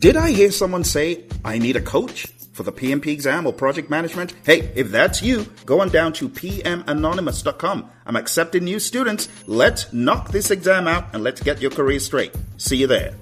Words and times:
Did 0.00 0.16
I 0.16 0.30
hear 0.30 0.50
someone 0.50 0.82
say, 0.82 1.24
I 1.44 1.58
need 1.58 1.76
a 1.76 1.80
coach 1.82 2.26
for 2.54 2.62
the 2.62 2.72
PMP 2.72 3.08
exam 3.08 3.46
or 3.46 3.52
project 3.52 3.90
management? 3.90 4.32
Hey, 4.46 4.72
if 4.74 4.90
that's 4.90 5.22
you, 5.22 5.44
go 5.66 5.82
on 5.82 5.90
down 5.90 6.14
to 6.14 6.28
pmanonymous.com. 6.30 7.90
I'm 8.06 8.16
accepting 8.16 8.64
new 8.64 8.80
students. 8.80 9.28
Let's 9.46 9.92
knock 9.92 10.30
this 10.30 10.50
exam 10.50 10.88
out 10.88 11.12
and 11.12 11.22
let's 11.22 11.42
get 11.42 11.60
your 11.60 11.70
career 11.70 12.00
straight. 12.00 12.34
See 12.56 12.78
you 12.78 12.86
there. 12.86 13.14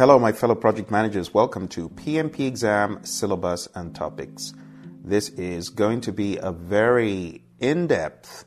Hello, 0.00 0.18
my 0.18 0.32
fellow 0.32 0.54
project 0.54 0.90
managers. 0.90 1.34
Welcome 1.34 1.68
to 1.68 1.90
PMP 1.90 2.46
exam 2.46 3.00
syllabus 3.04 3.68
and 3.74 3.94
topics. 3.94 4.54
This 5.04 5.28
is 5.28 5.68
going 5.68 6.00
to 6.00 6.10
be 6.10 6.38
a 6.38 6.52
very 6.52 7.44
in 7.58 7.86
depth, 7.86 8.46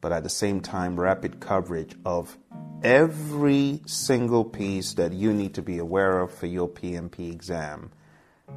but 0.00 0.10
at 0.10 0.24
the 0.24 0.28
same 0.28 0.60
time, 0.60 0.98
rapid 0.98 1.38
coverage 1.38 1.94
of 2.04 2.36
every 2.82 3.82
single 3.86 4.44
piece 4.44 4.94
that 4.94 5.12
you 5.12 5.32
need 5.32 5.54
to 5.54 5.62
be 5.62 5.78
aware 5.78 6.18
of 6.18 6.34
for 6.34 6.46
your 6.46 6.68
PMP 6.68 7.30
exam. 7.30 7.92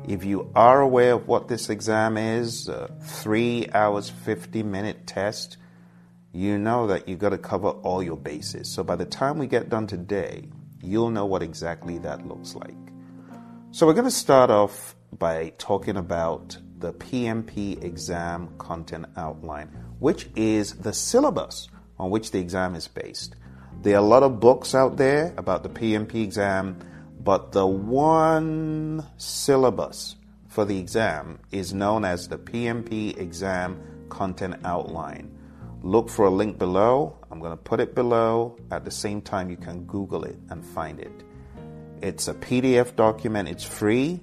If 0.08 0.26
you 0.26 0.52
are 0.56 0.82
aware 0.82 1.14
of 1.14 1.28
what 1.28 1.50
this 1.50 1.70
exam 1.70 2.18
is, 2.18 2.68
a 2.68 2.90
three 3.00 3.68
hours, 3.76 4.10
50 4.10 4.64
minute 4.64 5.06
test, 5.06 5.58
you 6.34 6.58
know 6.58 6.88
that 6.88 7.08
you've 7.08 7.20
got 7.20 7.30
to 7.30 7.38
cover 7.38 7.70
all 7.70 8.02
your 8.02 8.18
bases. 8.18 8.74
So 8.74 8.84
by 8.84 8.96
the 8.96 9.06
time 9.06 9.38
we 9.38 9.46
get 9.46 9.70
done 9.70 9.86
today, 9.86 10.46
you'll 10.82 11.10
know 11.10 11.26
what 11.26 11.44
exactly 11.44 11.98
that 12.00 12.28
looks 12.28 12.56
like. 12.56 12.76
So, 13.72 13.86
we're 13.86 13.94
going 13.94 14.06
to 14.06 14.12
start 14.12 14.50
off 14.50 14.96
by 15.18 15.54
talking 15.58 15.98
about 15.98 16.58
the 16.80 16.94
PMP 16.94 17.84
exam 17.84 18.50
content 18.58 19.06
outline, 19.16 19.68
which 20.00 20.30
is 20.36 20.74
the 20.74 20.94
syllabus 20.94 21.70
on 22.00 22.10
which 22.10 22.32
the 22.32 22.40
exam 22.40 22.76
is 22.76 22.88
based. 22.88 23.36
There 23.82 23.96
are 23.96 24.00
a 24.00 24.08
lot 24.08 24.24
of 24.24 24.40
books 24.40 24.74
out 24.74 24.98
there 24.98 25.34
about 25.38 25.64
the 25.64 25.70
PMP 25.70 26.24
exam, 26.24 26.80
but 27.24 27.52
the 27.52 27.66
one 27.66 29.06
syllabus 29.18 30.16
for 30.48 30.66
the 30.66 30.80
exam 30.80 31.40
is 31.52 31.74
known 31.74 32.06
as 32.06 32.28
the 32.28 32.38
PMP 32.38 33.18
exam 33.18 33.80
content 34.10 34.56
outline. 34.64 35.37
Look 35.88 36.10
for 36.10 36.26
a 36.26 36.30
link 36.30 36.60
below. 36.60 37.16
I'm 37.32 37.40
going 37.40 37.54
to 37.54 37.64
put 37.64 37.80
it 37.80 37.96
below. 37.96 38.58
At 38.72 38.84
the 38.84 38.92
same 38.92 39.22
time, 39.22 39.50
you 39.50 39.56
can 39.56 39.86
Google 39.86 40.26
it 40.26 40.38
and 40.50 40.62
find 40.62 41.00
it. 41.00 41.24
It's 42.02 42.28
a 42.28 42.34
PDF 42.34 42.98
document, 42.98 43.48
it's 43.48 43.64
free, 43.64 44.20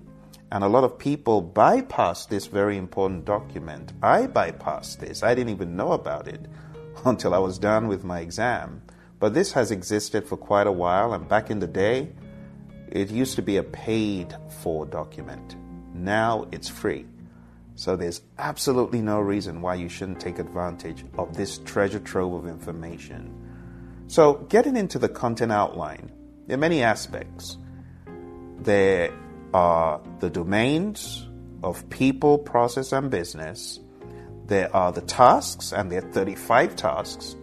and 0.53 0.62
a 0.62 0.69
lot 0.69 0.84
of 0.84 0.99
people 0.99 1.41
bypass 1.41 2.27
this 2.27 2.49
very 2.49 2.77
important 2.77 3.25
document. 3.25 3.94
I 4.03 4.27
bypassed 4.27 4.99
this, 4.99 5.22
I 5.22 5.34
didn't 5.34 5.55
even 5.55 5.75
know 5.75 5.93
about 5.93 6.28
it 6.28 6.44
until 7.06 7.33
I 7.33 7.39
was 7.39 7.59
done 7.59 7.89
with 7.89 8.05
my 8.05 8.21
exam. 8.21 8.83
But 9.19 9.33
this 9.33 9.50
has 9.53 9.71
existed 9.71 10.28
for 10.28 10.37
quite 10.37 10.66
a 10.66 10.72
while, 10.72 11.15
and 11.15 11.27
back 11.27 11.50
in 11.50 11.60
the 11.60 11.66
day, 11.66 12.10
it 12.93 13.10
used 13.10 13.37
to 13.37 13.43
be 13.43 13.56
a 13.56 13.62
paid 13.62 14.37
for 14.60 14.84
document. 14.84 15.56
Now 15.94 16.47
it's 16.53 16.69
free. 16.69 17.06
So 17.77 17.97
there's 17.97 18.21
absolutely 18.39 19.03
no 19.03 19.21
reason 19.21 19.61
why 19.61 19.75
you 19.75 19.89
shouldn't 19.89 20.21
take 20.21 20.39
advantage 20.39 21.05
of 21.19 21.37
this 21.37 21.59
treasure 21.59 21.99
trove 21.99 22.33
of 22.35 22.47
information. 22.47 23.45
So, 24.07 24.35
getting 24.49 24.77
into 24.77 24.99
the 24.99 25.09
content 25.09 25.51
outline, 25.51 26.13
there 26.47 26.57
are 26.57 26.61
many 26.61 26.83
aspects. 26.83 27.57
There 28.59 29.13
are 29.53 30.01
the 30.21 30.31
domains 30.31 31.27
of 31.63 31.89
people, 31.91 32.39
process, 32.39 32.93
and 32.93 33.11
business. 33.11 33.81
There 34.47 34.75
are 34.77 34.93
the 34.93 35.01
tasks, 35.01 35.73
and 35.73 35.91
there 35.91 35.99
are 36.05 36.13
35 36.13 36.77
tasks. 36.77 37.34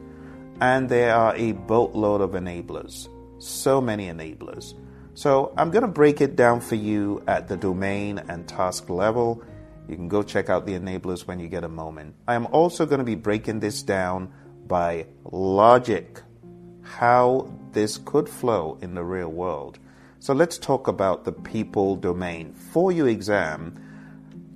And 0.61 0.87
there 0.87 1.15
are 1.15 1.35
a 1.35 1.53
boatload 1.53 2.21
of 2.21 2.31
enablers. 2.31 3.09
So 3.39 3.81
many 3.81 4.07
enablers. 4.07 4.75
So, 5.15 5.53
I'm 5.57 5.71
going 5.71 5.81
to 5.81 5.87
break 5.89 6.21
it 6.21 6.35
down 6.35 6.61
for 6.61 6.75
you 6.75 7.23
at 7.27 7.47
the 7.47 7.57
domain 7.57 8.19
and 8.29 8.47
task 8.47 8.87
level 8.87 9.43
you 9.91 9.97
can 9.97 10.07
go 10.07 10.23
check 10.23 10.49
out 10.49 10.65
the 10.65 10.73
enablers 10.73 11.27
when 11.27 11.39
you 11.39 11.49
get 11.49 11.65
a 11.65 11.69
moment. 11.69 12.15
I 12.27 12.35
am 12.35 12.47
also 12.47 12.85
going 12.85 12.99
to 12.99 13.05
be 13.05 13.15
breaking 13.15 13.59
this 13.59 13.83
down 13.83 14.31
by 14.65 15.07
logic, 15.25 16.21
how 16.81 17.53
this 17.73 17.97
could 17.97 18.29
flow 18.29 18.77
in 18.81 18.95
the 18.95 19.03
real 19.03 19.29
world. 19.29 19.79
So 20.19 20.33
let's 20.33 20.57
talk 20.57 20.87
about 20.87 21.25
the 21.25 21.33
people 21.33 21.97
domain. 21.97 22.53
For 22.53 22.91
your 22.91 23.09
exam, 23.09 23.75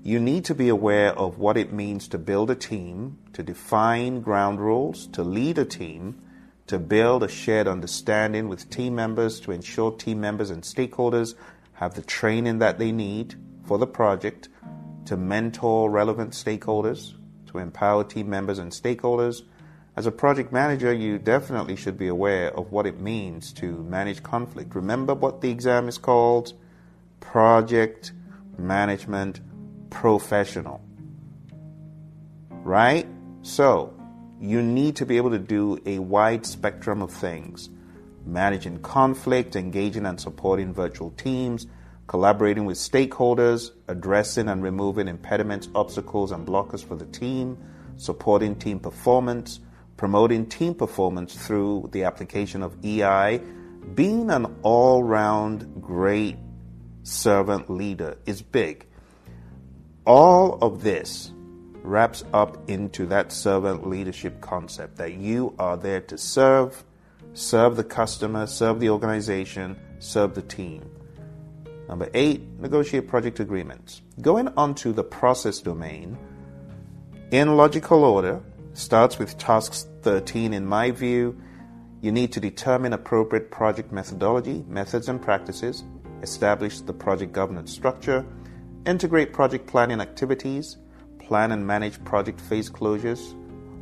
you 0.03 0.19
need 0.19 0.45
to 0.45 0.55
be 0.55 0.69
aware 0.69 1.11
of 1.17 1.37
what 1.37 1.57
it 1.57 1.73
means 1.73 2.07
to 2.09 2.17
build 2.17 2.49
a 2.49 2.55
team, 2.55 3.17
to 3.33 3.43
define 3.43 4.21
ground 4.21 4.61
rules, 4.61 5.07
to 5.07 5.23
lead 5.23 5.57
a 5.57 5.65
team, 5.65 6.21
to 6.67 6.79
build 6.79 7.23
a 7.23 7.27
shared 7.27 7.67
understanding 7.67 8.47
with 8.47 8.69
team 8.69 8.95
members 8.95 9.39
to 9.41 9.51
ensure 9.51 9.91
team 9.91 10.21
members 10.21 10.49
and 10.49 10.63
stakeholders 10.63 11.35
have 11.73 11.93
the 11.93 12.01
training 12.01 12.59
that 12.59 12.79
they 12.79 12.91
need 12.91 13.35
for 13.65 13.77
the 13.77 13.87
project 13.87 14.49
to 15.05 15.17
mentor 15.17 15.89
relevant 15.89 16.31
stakeholders, 16.31 17.13
to 17.47 17.57
empower 17.59 18.03
team 18.03 18.29
members 18.29 18.59
and 18.59 18.71
stakeholders. 18.71 19.41
As 19.95 20.05
a 20.05 20.11
project 20.11 20.51
manager, 20.51 20.91
you 20.91 21.17
definitely 21.17 21.75
should 21.75 21.97
be 21.97 22.07
aware 22.07 22.55
of 22.57 22.71
what 22.71 22.85
it 22.85 22.99
means 22.99 23.53
to 23.53 23.83
manage 23.83 24.23
conflict. 24.23 24.75
Remember 24.75 25.13
what 25.13 25.41
the 25.41 25.49
exam 25.49 25.87
is 25.87 25.97
called? 25.97 26.53
Project 27.19 28.11
Management 28.57 29.39
Professional. 29.89 30.81
Right? 32.49 33.07
So, 33.41 33.93
you 34.41 34.61
need 34.61 34.97
to 34.97 35.05
be 35.05 35.17
able 35.17 35.31
to 35.31 35.39
do 35.39 35.79
a 35.85 35.99
wide 35.99 36.45
spectrum 36.45 37.01
of 37.01 37.11
things 37.11 37.69
managing 38.25 38.79
conflict, 38.79 39.55
engaging 39.55 40.05
and 40.05 40.19
supporting 40.19 40.73
virtual 40.73 41.11
teams, 41.11 41.67
collaborating 42.07 42.65
with 42.65 42.77
stakeholders, 42.77 43.71
addressing 43.87 44.49
and 44.49 44.61
removing 44.61 45.07
impediments, 45.07 45.69
obstacles, 45.75 46.31
and 46.31 46.47
blockers 46.47 46.83
for 46.83 46.95
the 46.95 47.05
team, 47.05 47.57
supporting 47.97 48.55
team 48.55 48.79
performance, 48.79 49.59
promoting 49.97 50.45
team 50.45 50.75
performance 50.75 51.33
through 51.33 51.89
the 51.91 52.03
application 52.03 52.61
of 52.61 52.77
EI, 52.83 53.41
being 53.93 54.29
an 54.29 54.45
all 54.61 55.03
round 55.03 55.81
great 55.81 56.37
servant 57.03 57.69
leader 57.69 58.17
is 58.25 58.41
big. 58.41 58.85
All 60.05 60.57
of 60.61 60.83
this 60.83 61.31
wraps 61.81 62.23
up 62.33 62.69
into 62.69 63.05
that 63.07 63.31
servant 63.31 63.87
leadership 63.87 64.41
concept 64.41 64.97
that 64.97 65.13
you 65.13 65.53
are 65.59 65.77
there 65.77 66.01
to 66.01 66.17
serve, 66.17 66.83
serve 67.33 67.75
the 67.75 67.83
customer, 67.83 68.47
serve 68.47 68.79
the 68.79 68.89
organization, 68.89 69.77
serve 69.99 70.33
the 70.33 70.41
team. 70.41 70.89
Number 71.87 72.09
eight, 72.13 72.41
negotiate 72.59 73.07
project 73.07 73.39
agreements. 73.39 74.01
Going 74.21 74.47
on 74.57 74.75
to 74.75 74.91
the 74.91 75.03
process 75.03 75.59
domain, 75.59 76.17
in 77.31 77.57
logical 77.57 78.03
order, 78.03 78.41
starts 78.73 79.19
with 79.19 79.37
tasks 79.37 79.87
13 80.01 80.53
in 80.53 80.65
my 80.65 80.91
view. 80.91 81.39
You 82.01 82.11
need 82.11 82.31
to 82.33 82.39
determine 82.39 82.93
appropriate 82.93 83.51
project 83.51 83.91
methodology, 83.91 84.63
methods, 84.67 85.09
and 85.09 85.21
practices, 85.21 85.83
establish 86.21 86.81
the 86.81 86.93
project 86.93 87.31
governance 87.33 87.71
structure, 87.71 88.25
integrate 88.85 89.33
project 89.33 89.67
planning 89.67 90.01
activities, 90.01 90.77
plan 91.19 91.51
and 91.51 91.65
manage 91.65 92.03
project 92.03 92.39
phase 92.39 92.69
closures 92.69 93.33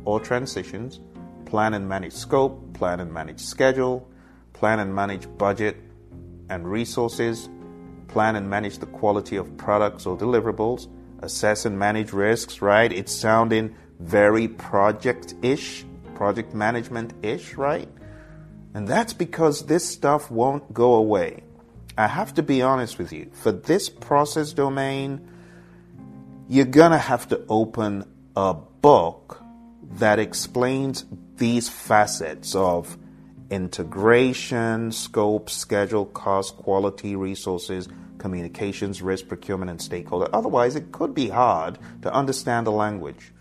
or 0.04 0.20
transitions, 0.20 1.00
plan 1.44 1.74
and 1.74 1.88
manage 1.88 2.12
scope, 2.12 2.72
plan 2.74 3.00
and 3.00 3.12
manage 3.12 3.40
schedule, 3.40 4.08
plan 4.52 4.78
and 4.78 4.94
manage 4.94 5.28
budget 5.36 5.76
and 6.48 6.70
resources, 6.70 7.48
plan 8.08 8.36
and 8.36 8.48
manage 8.48 8.78
the 8.78 8.86
quality 8.86 9.36
of 9.36 9.56
products 9.56 10.06
or 10.06 10.16
deliverables, 10.16 10.88
assess 11.20 11.64
and 11.64 11.78
manage 11.78 12.12
risks, 12.12 12.60
right? 12.60 12.92
It's 12.92 13.12
sounding 13.12 13.74
very 14.00 14.48
project 14.48 15.34
ish, 15.42 15.84
project 16.14 16.54
management 16.54 17.12
ish, 17.22 17.54
right? 17.54 17.88
And 18.74 18.88
that's 18.88 19.12
because 19.12 19.66
this 19.66 19.88
stuff 19.88 20.30
won't 20.30 20.72
go 20.74 20.94
away. 20.94 21.44
I 21.96 22.08
have 22.08 22.34
to 22.34 22.42
be 22.42 22.60
honest 22.60 22.98
with 22.98 23.12
you. 23.12 23.30
For 23.32 23.52
this 23.52 23.88
process 23.88 24.52
domain, 24.52 25.28
you're 26.48 26.64
going 26.64 26.90
to 26.90 26.98
have 26.98 27.28
to 27.28 27.44
open 27.48 28.04
a 28.36 28.52
book 28.54 29.40
that 29.98 30.18
explains 30.18 31.04
these 31.36 31.68
facets 31.68 32.54
of 32.54 32.98
integration, 33.54 34.90
scope, 34.90 35.48
schedule, 35.48 36.06
cost, 36.06 36.56
quality, 36.56 37.14
resources, 37.14 37.88
communications, 38.18 39.00
risk, 39.00 39.28
procurement, 39.28 39.70
and 39.70 39.80
stakeholder. 39.80 40.28
Otherwise, 40.32 40.74
it 40.74 40.90
could 40.90 41.14
be 41.14 41.28
hard 41.28 41.78
to 42.02 42.12
understand 42.12 42.66
the 42.66 42.72
language. 42.72 43.32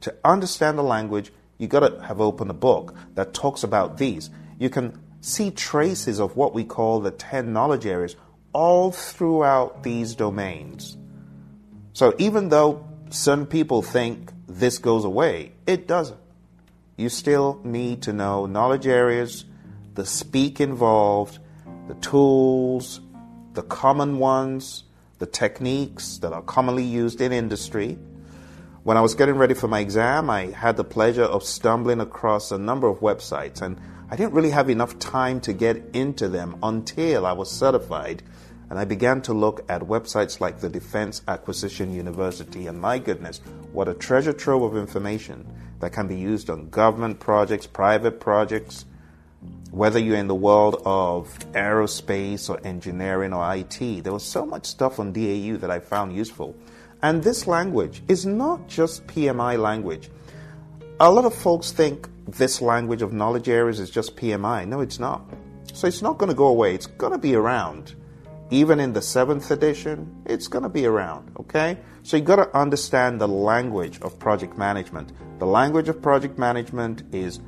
To 0.00 0.14
understand 0.24 0.78
the 0.78 0.82
language, 0.82 1.30
you 1.58 1.68
got 1.68 1.80
to 1.80 2.02
have 2.02 2.22
opened 2.22 2.50
a 2.50 2.54
book 2.54 2.94
that 3.16 3.34
talks 3.34 3.62
about 3.62 3.98
these. 3.98 4.30
You 4.58 4.70
can 4.70 4.98
see 5.20 5.50
traces 5.50 6.18
of 6.18 6.36
what 6.36 6.54
we 6.54 6.64
call 6.64 7.00
the 7.00 7.10
10 7.10 7.52
knowledge 7.52 7.84
areas 7.84 8.16
all 8.54 8.90
throughout 8.90 9.82
these 9.82 10.14
domains. 10.14 10.96
So 11.92 12.14
even 12.16 12.48
though 12.48 12.88
some 13.10 13.44
people 13.44 13.82
think 13.82 14.32
this 14.48 14.78
goes 14.78 15.04
away, 15.04 15.52
it 15.66 15.86
doesn't. 15.86 16.18
You 16.96 17.10
still 17.10 17.60
need 17.62 18.02
to 18.02 18.12
know 18.14 18.46
knowledge 18.46 18.86
areas, 18.86 19.44
the 20.00 20.06
speak 20.06 20.62
involved, 20.62 21.38
the 21.86 21.94
tools, 21.96 23.02
the 23.52 23.60
common 23.60 24.18
ones, 24.18 24.84
the 25.18 25.26
techniques 25.26 26.16
that 26.16 26.32
are 26.32 26.40
commonly 26.40 26.84
used 26.84 27.20
in 27.20 27.32
industry. 27.32 27.98
When 28.82 28.96
I 28.96 29.02
was 29.02 29.14
getting 29.14 29.34
ready 29.34 29.52
for 29.52 29.68
my 29.68 29.80
exam, 29.80 30.30
I 30.30 30.46
had 30.52 30.78
the 30.78 30.84
pleasure 30.84 31.24
of 31.24 31.44
stumbling 31.44 32.00
across 32.00 32.50
a 32.50 32.56
number 32.56 32.88
of 32.88 33.00
websites, 33.00 33.60
and 33.60 33.78
I 34.10 34.16
didn't 34.16 34.32
really 34.32 34.48
have 34.52 34.70
enough 34.70 34.98
time 34.98 35.38
to 35.42 35.52
get 35.52 35.76
into 35.92 36.30
them 36.30 36.56
until 36.62 37.26
I 37.26 37.32
was 37.32 37.50
certified. 37.50 38.22
And 38.70 38.78
I 38.78 38.86
began 38.86 39.20
to 39.22 39.34
look 39.34 39.66
at 39.68 39.82
websites 39.82 40.40
like 40.40 40.60
the 40.60 40.70
Defense 40.70 41.20
Acquisition 41.28 41.92
University, 41.92 42.68
and 42.68 42.80
my 42.80 42.98
goodness, 42.98 43.42
what 43.72 43.86
a 43.86 43.92
treasure 43.92 44.32
trove 44.32 44.62
of 44.62 44.78
information 44.78 45.46
that 45.80 45.92
can 45.92 46.08
be 46.08 46.16
used 46.16 46.48
on 46.48 46.70
government 46.70 47.20
projects, 47.20 47.66
private 47.66 48.18
projects, 48.18 48.86
whether 49.70 49.98
you're 49.98 50.16
in 50.16 50.26
the 50.26 50.34
world 50.34 50.82
of 50.84 51.28
aerospace 51.52 52.50
or 52.50 52.60
engineering 52.66 53.32
or 53.32 53.54
IT, 53.54 54.02
there 54.02 54.12
was 54.12 54.24
so 54.24 54.44
much 54.44 54.66
stuff 54.66 54.98
on 54.98 55.12
DAU 55.12 55.56
that 55.58 55.70
I 55.70 55.78
found 55.78 56.14
useful. 56.14 56.56
And 57.02 57.22
this 57.22 57.46
language 57.46 58.02
is 58.08 58.26
not 58.26 58.68
just 58.68 59.06
PMI 59.06 59.58
language. 59.58 60.10
A 60.98 61.10
lot 61.10 61.24
of 61.24 61.34
folks 61.34 61.70
think 61.70 62.08
this 62.26 62.60
language 62.60 63.00
of 63.00 63.12
knowledge 63.12 63.48
areas 63.48 63.80
is 63.80 63.90
just 63.90 64.16
PMI. 64.16 64.66
No, 64.68 64.80
it's 64.80 64.98
not. 64.98 65.22
So 65.72 65.86
it's 65.86 66.02
not 66.02 66.18
going 66.18 66.28
to 66.28 66.34
go 66.34 66.48
away. 66.48 66.74
It's 66.74 66.86
going 66.86 67.12
to 67.12 67.18
be 67.18 67.34
around. 67.34 67.94
Even 68.50 68.80
in 68.80 68.92
the 68.92 69.00
seventh 69.00 69.50
edition, 69.50 70.22
it's 70.26 70.48
going 70.48 70.64
to 70.64 70.68
be 70.68 70.84
around. 70.84 71.30
Okay? 71.38 71.78
So 72.02 72.16
you've 72.16 72.26
got 72.26 72.36
to 72.36 72.56
understand 72.56 73.20
the 73.20 73.28
language 73.28 74.00
of 74.02 74.18
project 74.18 74.58
management. 74.58 75.12
The 75.38 75.46
language 75.46 75.88
of 75.88 76.02
project 76.02 76.38
management 76.38 77.02
is 77.14 77.40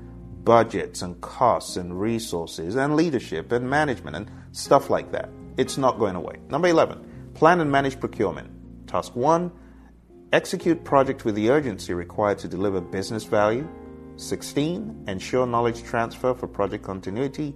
budgets 0.44 1.02
and 1.02 1.20
costs 1.20 1.76
and 1.76 2.00
resources 2.00 2.76
and 2.76 2.96
leadership 2.96 3.52
and 3.52 3.68
management 3.68 4.16
and 4.16 4.30
stuff 4.52 4.90
like 4.90 5.12
that. 5.12 5.28
It's 5.56 5.78
not 5.78 5.98
going 5.98 6.16
away. 6.16 6.36
Number 6.48 6.68
11, 6.68 7.32
plan 7.34 7.60
and 7.60 7.70
manage 7.70 8.00
procurement. 8.00 8.50
Task 8.86 9.14
1, 9.14 9.50
execute 10.32 10.84
project 10.84 11.24
with 11.24 11.34
the 11.34 11.50
urgency 11.50 11.94
required 11.94 12.38
to 12.38 12.48
deliver 12.48 12.80
business 12.80 13.24
value. 13.24 13.68
16, 14.16 15.04
ensure 15.08 15.46
knowledge 15.46 15.82
transfer 15.82 16.34
for 16.34 16.46
project 16.46 16.84
continuity. 16.84 17.54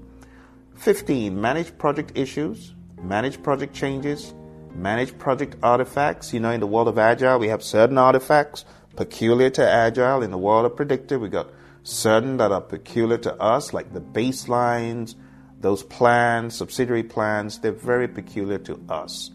15, 0.76 1.38
manage 1.38 1.76
project 1.78 2.12
issues, 2.14 2.74
manage 3.02 3.42
project 3.42 3.74
changes, 3.74 4.34
manage 4.74 5.16
project 5.18 5.56
artifacts. 5.62 6.32
You 6.32 6.40
know, 6.40 6.50
in 6.50 6.60
the 6.60 6.66
world 6.66 6.88
of 6.88 6.98
Agile, 6.98 7.38
we 7.38 7.48
have 7.48 7.62
certain 7.62 7.98
artifacts 7.98 8.64
peculiar 8.94 9.50
to 9.50 9.66
Agile. 9.66 10.22
In 10.22 10.30
the 10.30 10.38
world 10.38 10.66
of 10.66 10.76
Predictive, 10.76 11.20
we 11.20 11.28
got 11.28 11.50
certain 11.86 12.36
that 12.38 12.50
are 12.50 12.60
peculiar 12.60 13.16
to 13.16 13.32
us, 13.40 13.72
like 13.72 13.92
the 13.92 14.00
baselines, 14.00 15.14
those 15.60 15.84
plans, 15.84 16.56
subsidiary 16.56 17.04
plans, 17.04 17.60
they're 17.60 17.70
very 17.70 18.08
peculiar 18.08 18.58
to 18.58 18.80
us. 18.88 19.30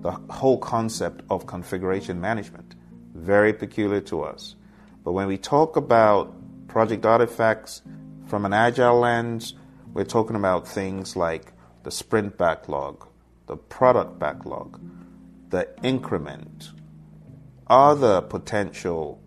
The 0.00 0.12
whole 0.30 0.56
concept 0.56 1.22
of 1.28 1.46
configuration 1.46 2.18
management, 2.18 2.74
very 3.14 3.52
peculiar 3.52 4.00
to 4.02 4.22
us. 4.22 4.54
But 5.04 5.12
when 5.12 5.26
we 5.26 5.36
talk 5.36 5.76
about 5.76 6.34
project 6.68 7.04
artifacts 7.04 7.82
from 8.26 8.46
an 8.46 8.54
agile 8.54 9.00
lens, 9.00 9.54
we're 9.92 10.04
talking 10.04 10.36
about 10.36 10.66
things 10.66 11.16
like 11.16 11.52
the 11.82 11.90
sprint 11.90 12.38
backlog, 12.38 13.06
the 13.46 13.56
product 13.56 14.18
backlog, 14.18 14.80
the 15.50 15.68
increment, 15.82 16.70
other 17.66 18.22
potential 18.22 19.20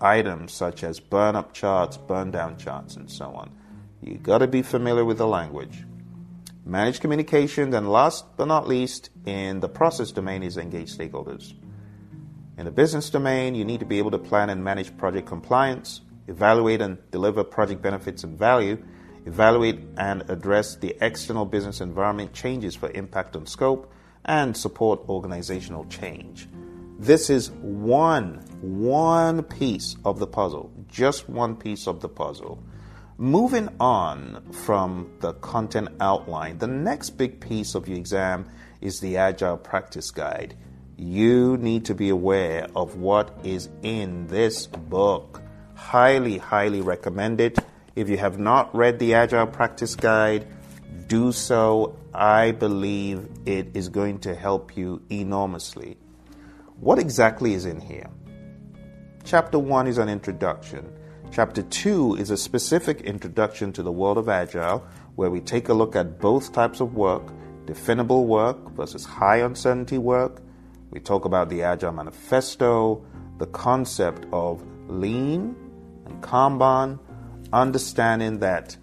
items 0.00 0.52
such 0.52 0.84
as 0.84 1.00
burn 1.00 1.36
up 1.36 1.52
charts, 1.52 1.96
burn 1.96 2.30
down 2.30 2.56
charts, 2.56 2.96
and 2.96 3.10
so 3.10 3.26
on. 3.34 3.50
You 4.02 4.18
got 4.18 4.38
to 4.38 4.46
be 4.46 4.62
familiar 4.62 5.04
with 5.04 5.18
the 5.18 5.26
language. 5.26 5.84
Manage 6.64 7.00
communications, 7.00 7.74
and 7.74 7.90
last 7.90 8.36
but 8.36 8.46
not 8.46 8.68
least, 8.68 9.10
in 9.24 9.60
the 9.60 9.68
process 9.68 10.12
domain 10.12 10.42
is 10.42 10.56
engage 10.56 10.96
stakeholders. 10.96 11.54
In 12.58 12.64
the 12.64 12.70
business 12.70 13.08
domain, 13.08 13.54
you 13.54 13.64
need 13.64 13.80
to 13.80 13.86
be 13.86 13.98
able 13.98 14.10
to 14.10 14.18
plan 14.18 14.50
and 14.50 14.62
manage 14.62 14.96
project 14.96 15.26
compliance, 15.26 16.02
evaluate 16.26 16.80
and 16.80 16.98
deliver 17.10 17.42
project 17.42 17.82
benefits 17.82 18.24
and 18.24 18.38
value, 18.38 18.82
evaluate 19.26 19.80
and 19.96 20.28
address 20.28 20.76
the 20.76 20.96
external 21.00 21.44
business 21.44 21.80
environment 21.80 22.32
changes 22.32 22.74
for 22.74 22.90
impact 22.90 23.36
on 23.36 23.46
scope, 23.46 23.92
and 24.24 24.56
support 24.56 25.00
organizational 25.08 25.84
change. 25.86 26.48
This 27.00 27.30
is 27.30 27.52
one, 27.52 28.44
one 28.60 29.44
piece 29.44 29.94
of 30.04 30.18
the 30.18 30.26
puzzle, 30.26 30.72
just 30.88 31.28
one 31.28 31.54
piece 31.54 31.86
of 31.86 32.00
the 32.00 32.08
puzzle. 32.08 32.60
Moving 33.18 33.68
on 33.78 34.42
from 34.50 35.08
the 35.20 35.34
content 35.34 35.90
outline, 36.00 36.58
the 36.58 36.66
next 36.66 37.10
big 37.10 37.38
piece 37.38 37.76
of 37.76 37.86
your 37.86 37.98
exam 37.98 38.48
is 38.80 38.98
the 38.98 39.16
Agile 39.16 39.58
Practice 39.58 40.10
Guide. 40.10 40.56
You 40.96 41.56
need 41.58 41.84
to 41.84 41.94
be 41.94 42.08
aware 42.08 42.66
of 42.74 42.96
what 42.96 43.30
is 43.44 43.68
in 43.84 44.26
this 44.26 44.66
book. 44.66 45.40
Highly, 45.76 46.38
highly 46.38 46.80
recommended. 46.80 47.58
If 47.94 48.08
you 48.08 48.16
have 48.16 48.40
not 48.40 48.74
read 48.74 48.98
the 48.98 49.14
Agile 49.14 49.46
Practice 49.46 49.94
Guide, 49.94 50.48
do 51.06 51.30
so. 51.30 51.96
I 52.12 52.50
believe 52.50 53.28
it 53.46 53.68
is 53.74 53.88
going 53.88 54.18
to 54.20 54.34
help 54.34 54.76
you 54.76 55.00
enormously. 55.10 55.96
What 56.80 57.00
exactly 57.00 57.54
is 57.54 57.66
in 57.66 57.80
here? 57.80 58.08
Chapter 59.24 59.58
1 59.58 59.88
is 59.88 59.98
an 59.98 60.08
introduction. 60.08 60.88
Chapter 61.32 61.62
2 61.62 62.14
is 62.14 62.30
a 62.30 62.36
specific 62.36 63.00
introduction 63.00 63.72
to 63.72 63.82
the 63.82 63.90
world 63.90 64.16
of 64.16 64.28
Agile, 64.28 64.86
where 65.16 65.28
we 65.28 65.40
take 65.40 65.68
a 65.68 65.74
look 65.74 65.96
at 65.96 66.20
both 66.20 66.52
types 66.52 66.78
of 66.78 66.94
work 66.94 67.32
definable 67.66 68.26
work 68.26 68.70
versus 68.70 69.04
high 69.04 69.38
uncertainty 69.38 69.98
work. 69.98 70.40
We 70.90 71.00
talk 71.00 71.24
about 71.24 71.48
the 71.48 71.64
Agile 71.64 71.92
Manifesto, 71.92 73.04
the 73.38 73.46
concept 73.46 74.26
of 74.32 74.64
lean 74.86 75.56
and 76.06 76.22
Kanban, 76.22 77.00
understanding 77.52 78.38
that 78.38 78.76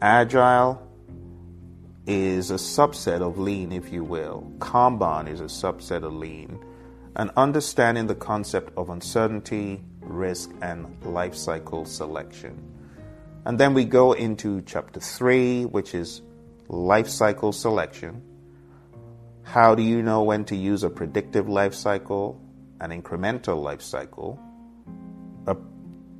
Agile 0.00 0.82
is 2.06 2.50
a 2.50 2.54
subset 2.54 3.20
of 3.20 3.38
lean, 3.38 3.70
if 3.70 3.92
you 3.92 4.02
will. 4.02 4.50
Kanban 4.58 5.28
is 5.28 5.40
a 5.40 5.44
subset 5.44 6.02
of 6.04 6.14
lean 6.14 6.58
and 7.16 7.30
understanding 7.36 8.06
the 8.06 8.14
concept 8.14 8.72
of 8.76 8.90
uncertainty, 8.90 9.82
risk, 10.00 10.50
and 10.62 11.04
life 11.04 11.34
cycle 11.34 11.84
selection. 11.84 12.62
And 13.44 13.58
then 13.58 13.74
we 13.74 13.84
go 13.84 14.12
into 14.12 14.62
chapter 14.62 15.00
three, 15.00 15.64
which 15.64 15.94
is 15.94 16.22
life 16.68 17.08
cycle 17.08 17.52
selection. 17.52 18.22
How 19.42 19.74
do 19.74 19.82
you 19.82 20.02
know 20.02 20.22
when 20.22 20.44
to 20.46 20.56
use 20.56 20.84
a 20.84 20.90
predictive 20.90 21.48
life 21.48 21.74
cycle, 21.74 22.40
an 22.80 22.90
incremental 22.90 23.60
life 23.62 23.82
cycle, 23.82 24.38
a, 25.46 25.56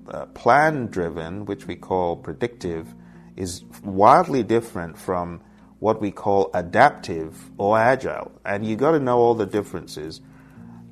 a 0.09 0.27
plan 0.27 0.87
driven, 0.87 1.45
which 1.45 1.67
we 1.67 1.77
call 1.77 2.17
predictive, 2.17 2.93
is 3.37 3.65
wildly 3.85 4.43
different 4.43 4.99
from 4.99 5.41
what 5.79 6.01
we 6.01 6.11
call 6.11 6.51
adaptive 6.53 7.51
or 7.59 7.79
agile. 7.79 8.33
And 8.45 8.67
you 8.67 8.77
got 8.77 8.93
to 8.93 8.99
know 8.99 9.19
all 9.19 9.35
the 9.35 9.47
differences 9.47 10.21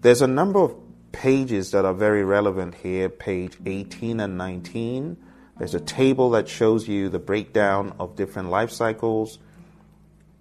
there's 0.08 0.22
a 0.22 0.26
number 0.26 0.60
of 0.60 0.74
pages 1.12 1.72
that 1.72 1.84
are 1.84 1.92
very 1.92 2.24
relevant 2.24 2.74
here, 2.76 3.10
page 3.10 3.58
18 3.66 4.20
and 4.20 4.38
19. 4.38 5.18
There's 5.58 5.74
a 5.74 5.80
table 5.80 6.30
that 6.30 6.48
shows 6.48 6.88
you 6.88 7.10
the 7.10 7.18
breakdown 7.18 7.94
of 8.00 8.16
different 8.16 8.48
life 8.48 8.70
cycles. 8.70 9.38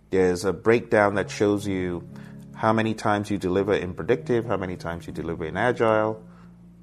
There's 0.10 0.46
a 0.46 0.54
breakdown 0.54 1.16
that 1.16 1.30
shows 1.30 1.68
you 1.68 2.08
how 2.56 2.72
many 2.72 2.94
times 2.94 3.30
you 3.30 3.38
deliver 3.38 3.74
in 3.74 3.94
predictive, 3.94 4.46
how 4.46 4.56
many 4.56 4.78
times 4.78 5.06
you 5.06 5.12
deliver 5.12 5.44
in 5.44 5.58
agile, 5.58 6.24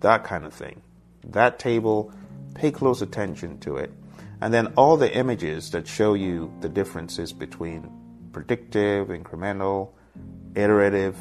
that 0.01 0.25
kind 0.25 0.45
of 0.45 0.53
thing. 0.53 0.83
That 1.29 1.59
table, 1.59 2.13
pay 2.55 2.71
close 2.71 3.01
attention 3.01 3.61
to 3.61 3.79
it. 3.79 3.95
And 4.43 4.53
then 4.53 4.75
all 4.77 4.99
the 4.99 5.11
images 5.11 5.71
that 5.71 5.89
show 5.89 6.13
you 6.13 6.53
the 6.61 6.69
differences 6.69 7.33
between 7.33 7.91
predictive, 8.31 9.09
incremental, 9.09 9.93
iterative, 10.55 11.17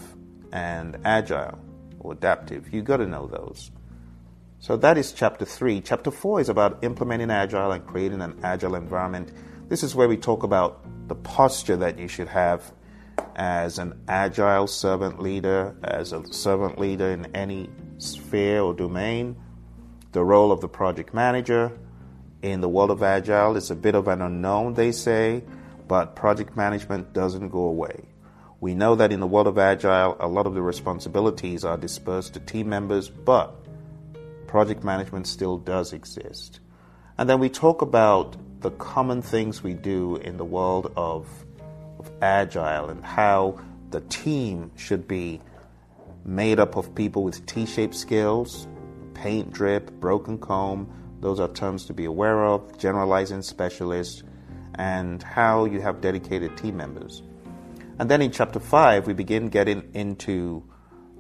and 0.53 0.97
agile 1.03 1.59
or 1.99 2.13
adaptive. 2.13 2.73
You've 2.73 2.85
got 2.85 2.97
to 2.97 3.07
know 3.07 3.27
those. 3.27 3.71
So 4.59 4.77
that 4.77 4.97
is 4.97 5.11
chapter 5.11 5.43
three. 5.43 5.81
Chapter 5.81 6.11
four 6.11 6.39
is 6.39 6.47
about 6.47 6.83
implementing 6.83 7.31
agile 7.31 7.71
and 7.73 7.85
creating 7.85 8.21
an 8.21 8.39
agile 8.43 8.75
environment. 8.75 9.33
This 9.67 9.83
is 9.83 9.95
where 9.95 10.07
we 10.07 10.15
talk 10.15 10.43
about 10.43 10.85
the 11.09 11.15
posture 11.15 11.75
that 11.77 11.99
you 11.99 12.07
should 12.07 12.29
have 12.29 12.71
as 13.35 13.79
an 13.79 13.99
agile 14.07 14.67
servant 14.67 15.19
leader, 15.19 15.75
as 15.83 16.13
a 16.13 16.25
servant 16.31 16.79
leader 16.79 17.09
in 17.09 17.35
any 17.35 17.69
sphere 17.97 18.61
or 18.61 18.73
domain. 18.73 19.35
The 20.11 20.23
role 20.23 20.51
of 20.51 20.61
the 20.61 20.69
project 20.69 21.13
manager 21.13 21.77
in 22.43 22.61
the 22.61 22.69
world 22.69 22.91
of 22.91 23.01
agile 23.01 23.57
is 23.57 23.71
a 23.71 23.75
bit 23.75 23.95
of 23.95 24.07
an 24.07 24.21
unknown, 24.21 24.75
they 24.75 24.91
say, 24.91 25.43
but 25.87 26.15
project 26.15 26.55
management 26.55 27.11
doesn't 27.11 27.49
go 27.49 27.61
away. 27.61 28.05
We 28.63 28.75
know 28.75 28.95
that 28.95 29.11
in 29.11 29.19
the 29.19 29.27
world 29.27 29.47
of 29.47 29.57
agile, 29.57 30.15
a 30.21 30.27
lot 30.29 30.47
of 30.47 30.53
the 30.53 30.61
responsibilities 30.61 31.65
are 31.65 31.75
dispersed 31.75 32.35
to 32.35 32.39
team 32.39 32.69
members, 32.69 33.09
but 33.09 33.53
project 34.47 34.85
management 34.85 35.27
still 35.27 35.57
does 35.57 35.91
exist. 35.91 36.61
And 37.17 37.29
then 37.29 37.41
we 37.41 37.49
talk 37.49 37.81
about 37.81 38.37
the 38.61 38.71
common 38.71 39.21
things 39.21 39.61
we 39.61 39.73
do 39.73 40.15
in 40.15 40.37
the 40.37 40.45
world 40.45 40.93
of 40.95 41.27
of 41.99 42.09
agile 42.21 42.89
and 42.89 43.03
how 43.03 43.59
the 43.89 43.99
team 43.99 44.71
should 44.77 45.09
be 45.09 45.41
made 46.23 46.57
up 46.57 46.77
of 46.77 46.95
people 46.95 47.25
with 47.25 47.45
T 47.45 47.65
shaped 47.65 47.95
skills, 47.95 48.65
paint 49.13 49.51
drip, 49.51 49.91
broken 49.99 50.37
comb. 50.37 50.89
Those 51.19 51.41
are 51.41 51.49
terms 51.49 51.83
to 51.87 51.93
be 51.93 52.05
aware 52.05 52.45
of, 52.45 52.77
generalizing 52.77 53.41
specialists, 53.41 54.23
and 54.75 55.21
how 55.21 55.65
you 55.65 55.81
have 55.81 55.99
dedicated 55.99 56.55
team 56.55 56.77
members. 56.77 57.23
And 58.03 58.11
then 58.11 58.21
in 58.21 58.31
chapter 58.31 58.59
five, 58.59 59.07
we 59.07 59.13
begin 59.13 59.47
getting 59.47 59.89
into 59.93 60.61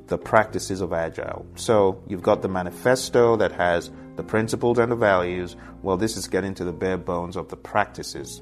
the 0.07 0.17
practices 0.17 0.81
of 0.81 0.91
Agile. 0.91 1.45
So 1.55 2.03
you've 2.09 2.21
got 2.21 2.41
the 2.41 2.49
manifesto 2.49 3.37
that 3.37 3.53
has 3.53 3.89
the 4.17 4.23
principles 4.23 4.77
and 4.79 4.91
the 4.91 4.97
values. 4.97 5.55
Well, 5.81 5.95
this 5.95 6.17
is 6.17 6.27
getting 6.27 6.53
to 6.55 6.65
the 6.65 6.73
bare 6.73 6.97
bones 6.97 7.37
of 7.37 7.47
the 7.47 7.55
practices 7.55 8.41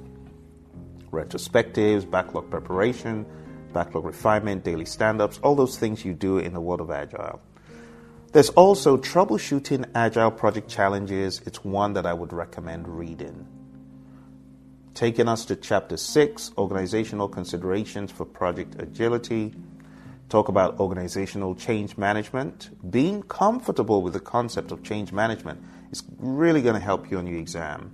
retrospectives, 1.12 2.10
backlog 2.10 2.50
preparation, 2.50 3.28
backlog 3.74 4.06
refinement, 4.06 4.64
daily 4.64 4.86
stand 4.86 5.22
ups, 5.22 5.40
all 5.44 5.54
those 5.54 5.78
things 5.78 6.04
you 6.04 6.14
do 6.16 6.40
in 6.40 6.54
the 6.54 6.62
world 6.62 6.82
of 6.82 6.90
Agile. 6.90 7.40
There's 8.32 8.50
also 8.50 8.98
troubleshooting 8.98 9.88
Agile 9.94 10.32
project 10.32 10.68
challenges. 10.68 11.44
It's 11.46 11.64
one 11.64 11.94
that 11.94 12.08
I 12.08 12.14
would 12.14 12.34
recommend 12.34 12.88
reading. 12.88 13.46
Taking 14.94 15.28
us 15.28 15.46
to 15.46 15.56
chapter 15.56 15.98
six 15.98 16.52
organizational 16.58 17.30
considerations 17.30 18.12
for 18.12 18.26
project 18.26 18.76
agility. 18.80 19.54
Talk 20.30 20.50
about 20.50 20.80
organizational 20.80 21.56
change 21.56 21.98
management. 21.98 22.70
Being 22.92 23.24
comfortable 23.24 24.02
with 24.02 24.14
the 24.14 24.20
concept 24.20 24.72
of 24.72 24.84
change 24.84 25.12
management 25.12 25.62
is 25.92 26.04
really 26.18 26.62
going 26.62 26.76
to 26.76 26.82
help 26.82 27.10
you 27.10 27.18
on 27.18 27.28
your 27.28 27.40
exam 27.40 27.92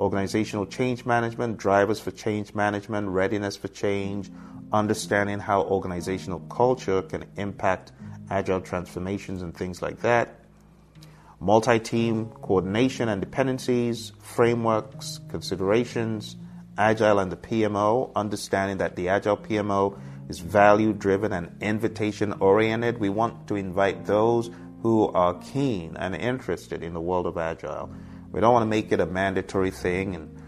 organizational 0.00 0.64
change 0.66 1.04
management, 1.04 1.58
drivers 1.58 2.00
for 2.00 2.10
change 2.10 2.54
management, 2.54 3.08
readiness 3.08 3.54
for 3.54 3.68
change, 3.68 4.30
understanding 4.72 5.38
how 5.38 5.62
organizational 5.62 6.40
culture 6.40 7.02
can 7.02 7.24
impact 7.36 7.92
agile 8.30 8.60
transformations 8.60 9.42
and 9.42 9.54
things 9.54 9.82
like 9.82 10.00
that. 10.00 10.39
Multi 11.40 11.78
team 11.78 12.26
coordination 12.42 13.08
and 13.08 13.20
dependencies, 13.20 14.12
frameworks, 14.20 15.20
considerations, 15.28 16.36
agile 16.76 17.18
and 17.18 17.32
the 17.32 17.36
PMO, 17.36 18.12
understanding 18.14 18.78
that 18.78 18.94
the 18.94 19.08
agile 19.08 19.36
PMO 19.36 19.98
is 20.28 20.38
value 20.38 20.92
driven 20.92 21.32
and 21.32 21.56
invitation 21.60 22.34
oriented. 22.40 22.98
We 22.98 23.08
want 23.08 23.48
to 23.48 23.56
invite 23.56 24.04
those 24.04 24.50
who 24.82 25.08
are 25.08 25.34
keen 25.34 25.96
and 25.96 26.14
interested 26.14 26.82
in 26.82 26.94
the 26.94 27.00
world 27.00 27.26
of 27.26 27.36
agile 27.36 27.92
we 28.32 28.40
don't 28.40 28.52
want 28.52 28.62
to 28.62 28.68
make 28.68 28.92
it 28.92 29.00
a 29.00 29.06
mandatory 29.06 29.70
thing 29.70 30.14
and 30.14 30.42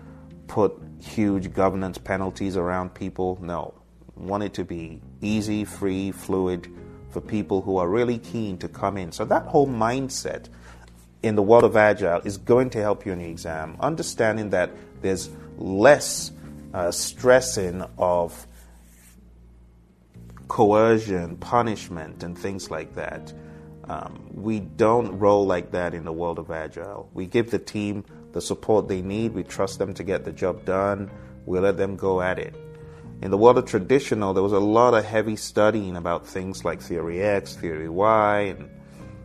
put 0.47 0.81
huge 1.01 1.53
governance 1.53 1.99
penalties 1.99 2.57
around 2.57 2.95
people. 2.95 3.39
No. 3.43 3.75
We 4.15 4.27
want 4.27 4.45
it 4.45 4.55
to 4.55 4.65
be 4.65 5.01
easy, 5.21 5.65
free, 5.65 6.13
fluid 6.13 6.69
for 7.11 7.21
people 7.21 7.61
who 7.61 7.79
are 7.79 7.89
really 7.89 8.19
keen 8.19 8.57
to 8.59 8.69
come 8.69 8.97
in. 8.97 9.11
So 9.11 9.25
that 9.25 9.47
whole 9.47 9.67
mindset 9.67 10.49
in 11.23 11.37
the 11.37 11.43
world 11.43 11.65
of 11.65 11.77
agile 11.77 12.21
is 12.25 12.37
going 12.37 12.71
to 12.71 12.81
help 12.81 13.07
you 13.07 13.13
in 13.13 13.19
the 13.19 13.29
exam. 13.29 13.77
Understanding 13.81 14.51
that 14.51 14.71
there's 15.01 15.31
less 15.57 16.33
uh, 16.75 16.91
stressing 16.91 17.85
of 17.99 18.47
coercion, 20.49 21.37
punishment, 21.37 22.23
and 22.23 22.37
things 22.37 22.71
like 22.71 22.95
that. 22.95 23.33
Um, 23.85 24.29
we 24.33 24.61
don't 24.61 25.19
roll 25.19 25.47
like 25.47 25.73
that 25.73 25.95
in 25.95 26.05
the 26.05 26.13
world 26.13 26.39
of 26.39 26.51
Agile. 26.51 27.09
We 27.15 27.27
give 27.27 27.51
the 27.51 27.59
team 27.59 28.05
the 28.33 28.41
support 28.41 28.89
they 28.89 29.03
need, 29.03 29.35
we 29.35 29.45
trust 29.45 29.79
them 29.79 29.93
to 29.95 30.03
get 30.03 30.25
the 30.25 30.33
job 30.33 30.65
done, 30.65 31.11
we 31.47 31.59
let 31.59 31.77
them 31.77 31.97
go 31.97 32.23
at 32.23 32.39
it. 32.39 32.55
In 33.21 33.31
the 33.31 33.39
world 33.39 33.59
of 33.59 33.67
traditional, 33.67 34.35
there 34.35 34.43
was 34.43 34.53
a 34.53 34.59
lot 34.59 34.95
of 34.95 35.05
heavy 35.05 35.37
studying 35.37 35.97
about 35.97 36.27
things 36.27 36.65
like 36.65 36.81
Theory 36.81 37.23
X, 37.23 37.55
Theory 37.55 37.89
Y, 37.89 38.41
and, 38.41 38.71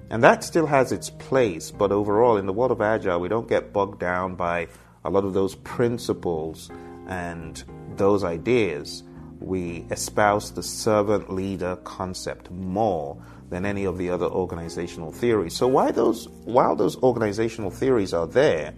and 0.10 0.24
that 0.24 0.44
still 0.44 0.66
has 0.66 0.92
its 0.92 1.10
place. 1.10 1.72
But 1.72 1.92
overall, 1.92 2.38
in 2.38 2.46
the 2.46 2.54
world 2.54 2.72
of 2.72 2.82
Agile, 2.82 3.20
we 3.20 3.28
don't 3.28 3.48
get 3.48 3.74
bogged 3.74 4.00
down 4.00 4.36
by 4.36 4.68
a 5.04 5.10
lot 5.10 5.26
of 5.26 5.34
those 5.34 5.56
principles 5.56 6.70
and 7.08 7.64
those 7.96 8.24
ideas. 8.24 9.04
We 9.40 9.86
espouse 9.92 10.52
the 10.52 10.64
servant 10.64 11.32
leader 11.32 11.76
concept 11.78 12.50
more 12.52 13.22
than 13.50 13.66
any 13.66 13.86
of 13.86 13.98
the 13.98 14.10
other 14.10 14.26
organizational 14.26 15.12
theories. 15.12 15.56
So 15.56 15.68
why 15.68 15.92
those 15.92 16.28
while 16.44 16.76
those 16.76 16.98
organizational 16.98 17.72
theories 17.72 18.14
are 18.14 18.28
there, 18.28 18.74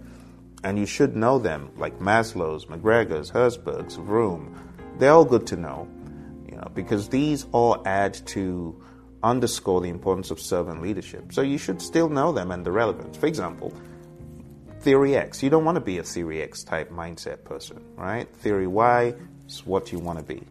and 0.62 0.78
you 0.78 0.86
should 0.86 1.16
know 1.16 1.38
them, 1.38 1.70
like 1.76 1.98
Maslow's, 1.98 2.66
McGregor's, 2.66 3.30
Herzberg's, 3.30 3.96
Vroom, 3.96 4.54
they're 4.98 5.12
all 5.12 5.24
good 5.24 5.46
to 5.48 5.56
know, 5.56 5.88
you 6.48 6.56
know, 6.56 6.70
because 6.74 7.08
these 7.08 7.46
all 7.52 7.82
add 7.86 8.14
to 8.26 8.80
underscore 9.22 9.80
the 9.80 9.88
importance 9.88 10.30
of 10.30 10.40
servant 10.40 10.82
leadership. 10.82 11.32
So 11.32 11.42
you 11.42 11.58
should 11.58 11.82
still 11.82 12.08
know 12.08 12.32
them 12.32 12.50
and 12.50 12.64
the 12.64 12.72
relevance. 12.72 13.16
For 13.16 13.26
example, 13.26 13.72
Theory 14.80 15.16
X, 15.16 15.42
you 15.42 15.50
don't 15.50 15.64
want 15.64 15.76
to 15.76 15.80
be 15.80 15.98
a 15.98 16.02
Theory 16.02 16.42
X 16.42 16.64
type 16.64 16.90
mindset 16.90 17.44
person, 17.44 17.84
right? 17.96 18.26
Theory 18.36 18.66
Y 18.66 19.14
is 19.46 19.66
what 19.66 19.92
you 19.92 19.98
want 19.98 20.18
to 20.18 20.24
be. 20.24 20.42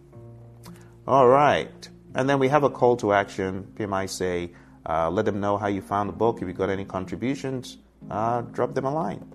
All 1.08 1.28
right. 1.28 1.90
And 2.14 2.30
then 2.30 2.38
we 2.38 2.48
have 2.50 2.64
a 2.64 2.70
call 2.70 2.98
to 2.98 3.14
action. 3.14 3.72
PMI 3.76 4.08
say, 4.10 4.52
uh, 4.88 5.10
let 5.10 5.26
them 5.26 5.40
know 5.40 5.58
how 5.58 5.68
you 5.68 5.82
found 5.82 6.10
the 6.10 6.14
book. 6.14 6.42
If 6.42 6.48
you 6.48 6.54
got 6.54 6.70
any 6.70 6.86
contributions, 6.86 7.78
uh, 8.10 8.42
drop 8.42 8.76
them 8.76 8.86
a 8.86 8.94
line. 8.94 9.26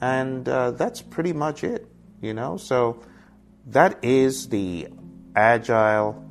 And 0.00 0.48
uh, 0.48 0.72
that's 0.72 1.00
pretty 1.00 1.32
much 1.32 1.62
it, 1.62 1.86
you 2.20 2.34
know? 2.34 2.56
So 2.56 3.02
that 3.66 4.04
is 4.04 4.48
the 4.48 4.88
Agile 5.36 6.24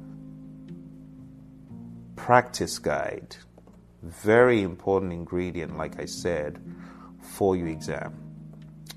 practice 2.15 2.79
guide. 2.79 3.35
Very 4.01 4.61
important 4.61 5.13
ingredient, 5.13 5.77
like 5.77 5.99
I 5.99 6.05
said, 6.05 6.61
for 7.21 7.55
your 7.55 7.67
exam. 7.67 8.13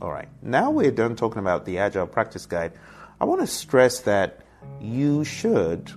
All 0.01 0.11
right, 0.11 0.29
now 0.43 0.71
we're 0.71 0.91
done 0.91 1.17
talking 1.17 1.39
about 1.39 1.65
the 1.65 1.79
Agile 1.79 2.07
practice 2.07 2.45
guide. 2.45 2.73
I 3.21 3.25
want 3.25 3.41
to 3.41 3.47
stress 3.47 4.01
that 4.01 4.41
you 4.81 5.25
should 5.25 5.93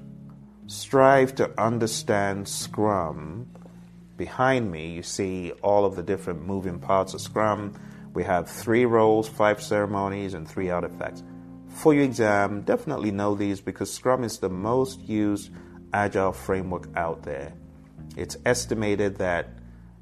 strive 0.68 1.36
to 1.36 1.52
understand 1.60 2.48
Scrum. 2.48 3.48
Behind 4.16 4.72
me, 4.72 4.92
you 4.92 5.04
see 5.04 5.52
all 5.64 5.86
of 5.86 5.96
the 5.96 6.04
different 6.04 6.46
moving 6.46 6.80
parts 6.80 7.14
of 7.14 7.22
Scrum. 7.22 7.74
We 8.14 8.24
have 8.24 8.50
three 8.50 8.86
roles, 8.86 9.28
five 9.28 9.62
ceremonies, 9.62 10.34
and 10.34 10.48
three 10.48 10.70
artifacts. 10.70 11.24
For 11.68 11.94
your 11.94 12.04
exam, 12.04 12.62
definitely 12.62 13.12
know 13.12 13.36
these 13.36 13.62
because 13.62 13.92
Scrum 13.92 14.24
is 14.24 14.40
the 14.40 14.50
most 14.50 15.02
used 15.02 15.52
agile 15.94 16.34
framework 16.34 16.88
out 16.96 17.24
there. 17.24 17.54
It's 18.18 18.38
estimated 18.46 19.18
that 19.18 19.50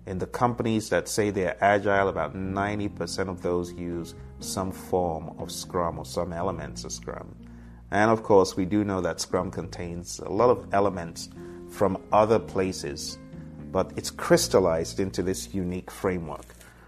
in 0.06 0.20
the 0.20 0.28
companies 0.28 0.90
that 0.90 1.10
say 1.10 1.32
they're 1.32 1.62
agile, 1.62 2.08
about 2.08 2.36
90% 2.36 3.28
of 3.28 3.42
those 3.42 3.74
use 3.74 4.16
some 4.40 4.72
form 4.72 5.36
of 5.38 5.52
Scrum 5.52 6.00
or 6.00 6.06
some 6.06 6.32
elements 6.32 6.84
of 6.86 6.92
Scrum. 6.92 7.36
And 7.92 8.10
of 8.10 8.24
course, 8.24 8.56
we 8.56 8.66
do 8.66 8.84
know 8.84 9.02
that 9.02 9.20
Scrum 9.20 9.52
contains 9.52 10.20
a 10.20 10.30
lot 10.30 10.50
of 10.50 10.74
elements 10.74 11.30
from 11.70 12.02
other 12.12 12.40
places, 12.40 13.18
but 13.72 13.92
it's 13.96 14.10
crystallized 14.10 15.00
into 15.00 15.22
this 15.24 15.54
unique 15.54 15.92
framework. 15.92 16.46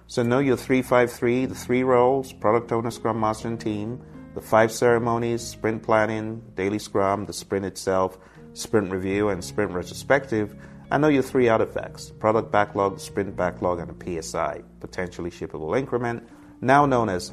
So 0.08 0.24
know 0.24 0.40
your 0.40 0.58
353, 0.58 1.46
the 1.46 1.56
three 1.56 1.84
roles, 1.84 2.34
product 2.34 2.72
owner, 2.72 2.90
scrum 2.90 3.20
master, 3.20 3.48
and 3.48 3.60
team, 3.60 4.02
the 4.34 4.42
five 4.42 4.72
ceremonies, 4.72 5.42
sprint 5.42 5.84
planning, 5.84 6.42
daily 6.56 6.80
scrum, 6.80 7.26
the 7.26 7.34
sprint 7.34 7.66
itself, 7.66 8.18
sprint 8.54 8.92
review, 8.92 9.30
and 9.30 9.44
sprint 9.44 9.72
retrospective, 9.72 10.56
I 10.92 10.98
know 10.98 11.08
your 11.08 11.24
three 11.24 11.50
artifacts 11.50 12.10
product 12.10 12.52
backlog, 12.52 13.00
sprint 13.00 13.36
backlog, 13.36 13.80
and 13.80 13.92
a 13.92 14.22
PSI, 14.22 14.64
potentially 14.80 15.30
shippable 15.30 15.78
increment, 15.78 16.28
now 16.62 16.86
known 16.86 17.10
as 17.10 17.32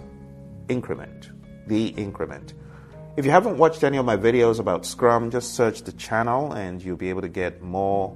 increment, 0.68 1.30
the 1.66 1.88
increment. 1.88 2.54
If 3.16 3.24
you 3.24 3.30
haven't 3.30 3.56
watched 3.56 3.82
any 3.82 3.96
of 3.96 4.04
my 4.04 4.16
videos 4.18 4.58
about 4.58 4.84
Scrum, 4.84 5.30
just 5.30 5.54
search 5.54 5.82
the 5.82 5.92
channel 5.92 6.52
and 6.52 6.82
you'll 6.82 6.98
be 6.98 7.08
able 7.08 7.22
to 7.22 7.30
get 7.30 7.62
more 7.62 8.14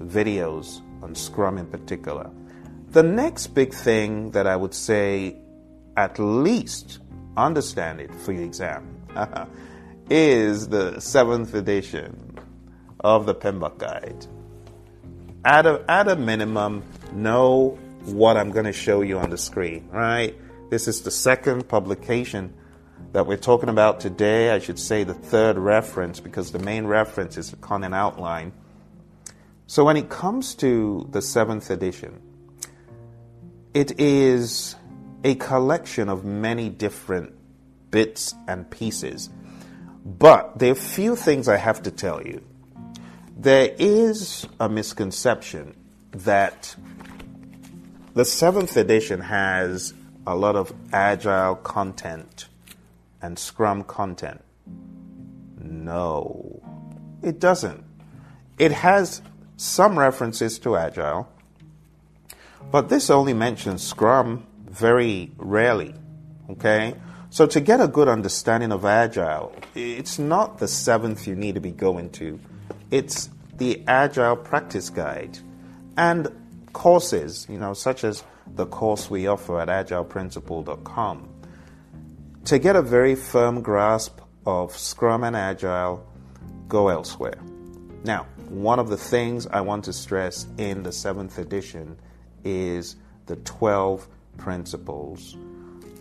videos 0.00 0.82
on 1.02 1.14
Scrum 1.14 1.56
in 1.56 1.66
particular. 1.66 2.30
The 2.90 3.02
next 3.02 3.48
big 3.48 3.72
thing 3.72 4.32
that 4.32 4.46
I 4.46 4.54
would 4.54 4.74
say, 4.74 5.38
at 5.96 6.18
least 6.18 6.98
understand 7.38 8.02
it 8.02 8.14
for 8.14 8.32
your 8.32 8.44
exam, 8.44 9.00
is 10.10 10.68
the 10.68 11.00
seventh 11.00 11.54
edition 11.54 12.33
of 13.04 13.26
the 13.26 13.34
PMBOK 13.34 13.78
Guide. 13.78 14.26
At 15.44 15.66
a, 15.66 15.84
at 15.88 16.08
a 16.08 16.16
minimum, 16.16 16.82
know 17.12 17.78
what 18.06 18.36
I'm 18.36 18.50
going 18.50 18.64
to 18.64 18.72
show 18.72 19.02
you 19.02 19.18
on 19.18 19.30
the 19.30 19.38
screen, 19.38 19.88
right? 19.92 20.34
This 20.70 20.88
is 20.88 21.02
the 21.02 21.10
second 21.10 21.68
publication 21.68 22.54
that 23.12 23.26
we're 23.26 23.36
talking 23.36 23.68
about 23.68 24.00
today. 24.00 24.50
I 24.50 24.58
should 24.58 24.78
say 24.78 25.04
the 25.04 25.14
third 25.14 25.58
reference 25.58 26.18
because 26.18 26.50
the 26.50 26.58
main 26.58 26.86
reference 26.86 27.36
is 27.36 27.50
the 27.50 27.56
content 27.56 27.94
outline. 27.94 28.52
So 29.66 29.84
when 29.84 29.98
it 29.98 30.08
comes 30.08 30.54
to 30.56 31.06
the 31.10 31.20
seventh 31.20 31.70
edition, 31.70 32.20
it 33.74 34.00
is 34.00 34.76
a 35.24 35.34
collection 35.34 36.08
of 36.08 36.24
many 36.24 36.70
different 36.70 37.34
bits 37.90 38.34
and 38.48 38.68
pieces. 38.70 39.28
But 40.04 40.58
there 40.58 40.70
are 40.70 40.72
a 40.72 40.76
few 40.76 41.16
things 41.16 41.48
I 41.48 41.56
have 41.56 41.82
to 41.82 41.90
tell 41.90 42.22
you. 42.22 42.42
There 43.36 43.74
is 43.78 44.46
a 44.60 44.68
misconception 44.68 45.76
that 46.12 46.76
the 48.14 48.24
seventh 48.24 48.76
edition 48.76 49.20
has 49.20 49.92
a 50.26 50.36
lot 50.36 50.56
of 50.56 50.72
agile 50.92 51.56
content 51.56 52.46
and 53.20 53.38
Scrum 53.38 53.84
content? 53.84 54.42
No, 55.58 56.62
it 57.22 57.40
doesn't. 57.40 57.82
It 58.58 58.70
has 58.70 59.22
some 59.56 59.98
references 59.98 60.58
to 60.60 60.76
Agile, 60.76 61.28
but 62.70 62.88
this 62.88 63.08
only 63.08 63.32
mentions 63.32 63.82
Scrum 63.82 64.46
very 64.68 65.32
rarely. 65.38 65.94
Okay? 66.50 66.94
So, 67.30 67.46
to 67.46 67.60
get 67.60 67.80
a 67.80 67.88
good 67.88 68.08
understanding 68.08 68.70
of 68.70 68.84
Agile, 68.84 69.52
it's 69.74 70.18
not 70.18 70.58
the 70.58 70.68
seventh 70.68 71.26
you 71.26 71.34
need 71.34 71.54
to 71.56 71.60
be 71.60 71.72
going 71.72 72.10
to, 72.10 72.38
it's 72.90 73.30
the 73.56 73.82
Agile 73.86 74.36
Practice 74.36 74.90
Guide 74.90 75.38
and 75.96 76.28
courses, 76.72 77.46
you 77.48 77.58
know, 77.58 77.72
such 77.74 78.04
as 78.04 78.24
the 78.54 78.66
course 78.66 79.10
we 79.10 79.26
offer 79.26 79.60
at 79.60 79.68
agileprinciple.com. 79.68 81.28
To 82.46 82.58
get 82.58 82.76
a 82.76 82.82
very 82.82 83.14
firm 83.14 83.62
grasp 83.62 84.20
of 84.44 84.76
Scrum 84.76 85.24
and 85.24 85.34
Agile, 85.34 86.06
go 86.68 86.88
elsewhere. 86.88 87.38
Now, 88.04 88.26
one 88.48 88.78
of 88.78 88.88
the 88.88 88.96
things 88.96 89.46
I 89.46 89.62
want 89.62 89.84
to 89.84 89.92
stress 89.92 90.46
in 90.58 90.82
the 90.82 90.92
seventh 90.92 91.38
edition 91.38 91.96
is 92.44 92.96
the 93.26 93.36
12 93.36 94.06
principles. 94.36 95.36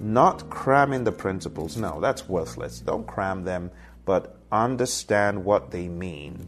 Not 0.02 0.50
cramming 0.50 1.06
the 1.06 1.12
principles, 1.14 1.78
no, 1.78 2.02
that's 2.02 2.28
worthless. 2.28 2.80
Don't 2.80 3.08
cram 3.08 3.44
them, 3.46 3.72
but 4.04 4.38
understand 4.52 5.46
what 5.46 5.72
they 5.72 5.88
mean. 5.88 6.46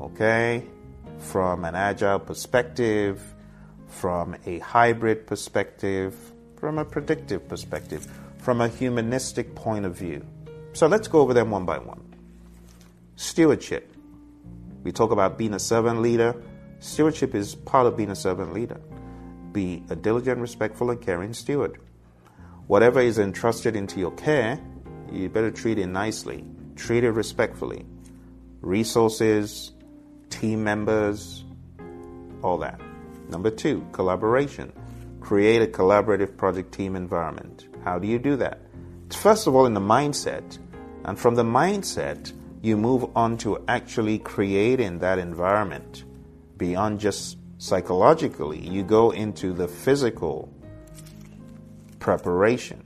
Okay? 0.00 0.64
From 1.18 1.64
an 1.64 1.74
agile 1.74 2.18
perspective, 2.18 3.22
from 3.88 4.36
a 4.46 4.58
hybrid 4.58 5.26
perspective, 5.26 6.16
from 6.56 6.78
a 6.78 6.84
predictive 6.84 7.48
perspective 7.48 8.08
from 8.44 8.60
a 8.60 8.68
humanistic 8.68 9.54
point 9.54 9.86
of 9.86 9.96
view. 9.96 10.22
So 10.74 10.86
let's 10.86 11.08
go 11.08 11.20
over 11.20 11.32
them 11.32 11.50
one 11.50 11.64
by 11.64 11.78
one. 11.78 12.02
Stewardship. 13.16 13.90
We 14.82 14.92
talk 14.92 15.12
about 15.12 15.38
being 15.38 15.54
a 15.54 15.58
servant 15.58 16.02
leader. 16.02 16.36
Stewardship 16.78 17.34
is 17.34 17.54
part 17.54 17.86
of 17.86 17.96
being 17.96 18.10
a 18.10 18.14
servant 18.14 18.52
leader. 18.52 18.78
Be 19.52 19.82
a 19.88 19.96
diligent, 19.96 20.40
respectful, 20.40 20.90
and 20.90 21.00
caring 21.00 21.32
steward. 21.32 21.78
Whatever 22.66 23.00
is 23.00 23.18
entrusted 23.18 23.76
into 23.76 23.98
your 23.98 24.10
care, 24.10 24.60
you 25.10 25.30
better 25.30 25.50
treat 25.50 25.78
it 25.78 25.86
nicely, 25.86 26.44
treat 26.76 27.02
it 27.02 27.12
respectfully. 27.12 27.86
Resources, 28.60 29.72
team 30.34 30.64
members, 30.64 31.44
all 32.42 32.58
that. 32.58 32.80
Number 33.28 33.50
two, 33.50 33.86
collaboration. 33.92 34.72
Create 35.20 35.62
a 35.62 35.66
collaborative 35.66 36.36
project 36.36 36.72
team 36.72 36.96
environment. 36.96 37.68
How 37.84 37.98
do 37.98 38.08
you 38.08 38.18
do 38.18 38.36
that? 38.36 38.60
It's 39.06 39.16
first 39.16 39.46
of 39.46 39.54
all 39.54 39.64
in 39.66 39.74
the 39.74 39.80
mindset. 39.80 40.58
And 41.04 41.18
from 41.18 41.36
the 41.36 41.44
mindset, 41.44 42.32
you 42.62 42.76
move 42.76 43.16
on 43.16 43.36
to 43.38 43.62
actually 43.68 44.18
creating 44.18 44.98
that 44.98 45.18
environment 45.18 46.04
beyond 46.56 46.98
just 46.98 47.38
psychologically. 47.58 48.58
You 48.58 48.82
go 48.82 49.10
into 49.10 49.52
the 49.52 49.68
physical 49.68 50.52
preparation. 52.00 52.84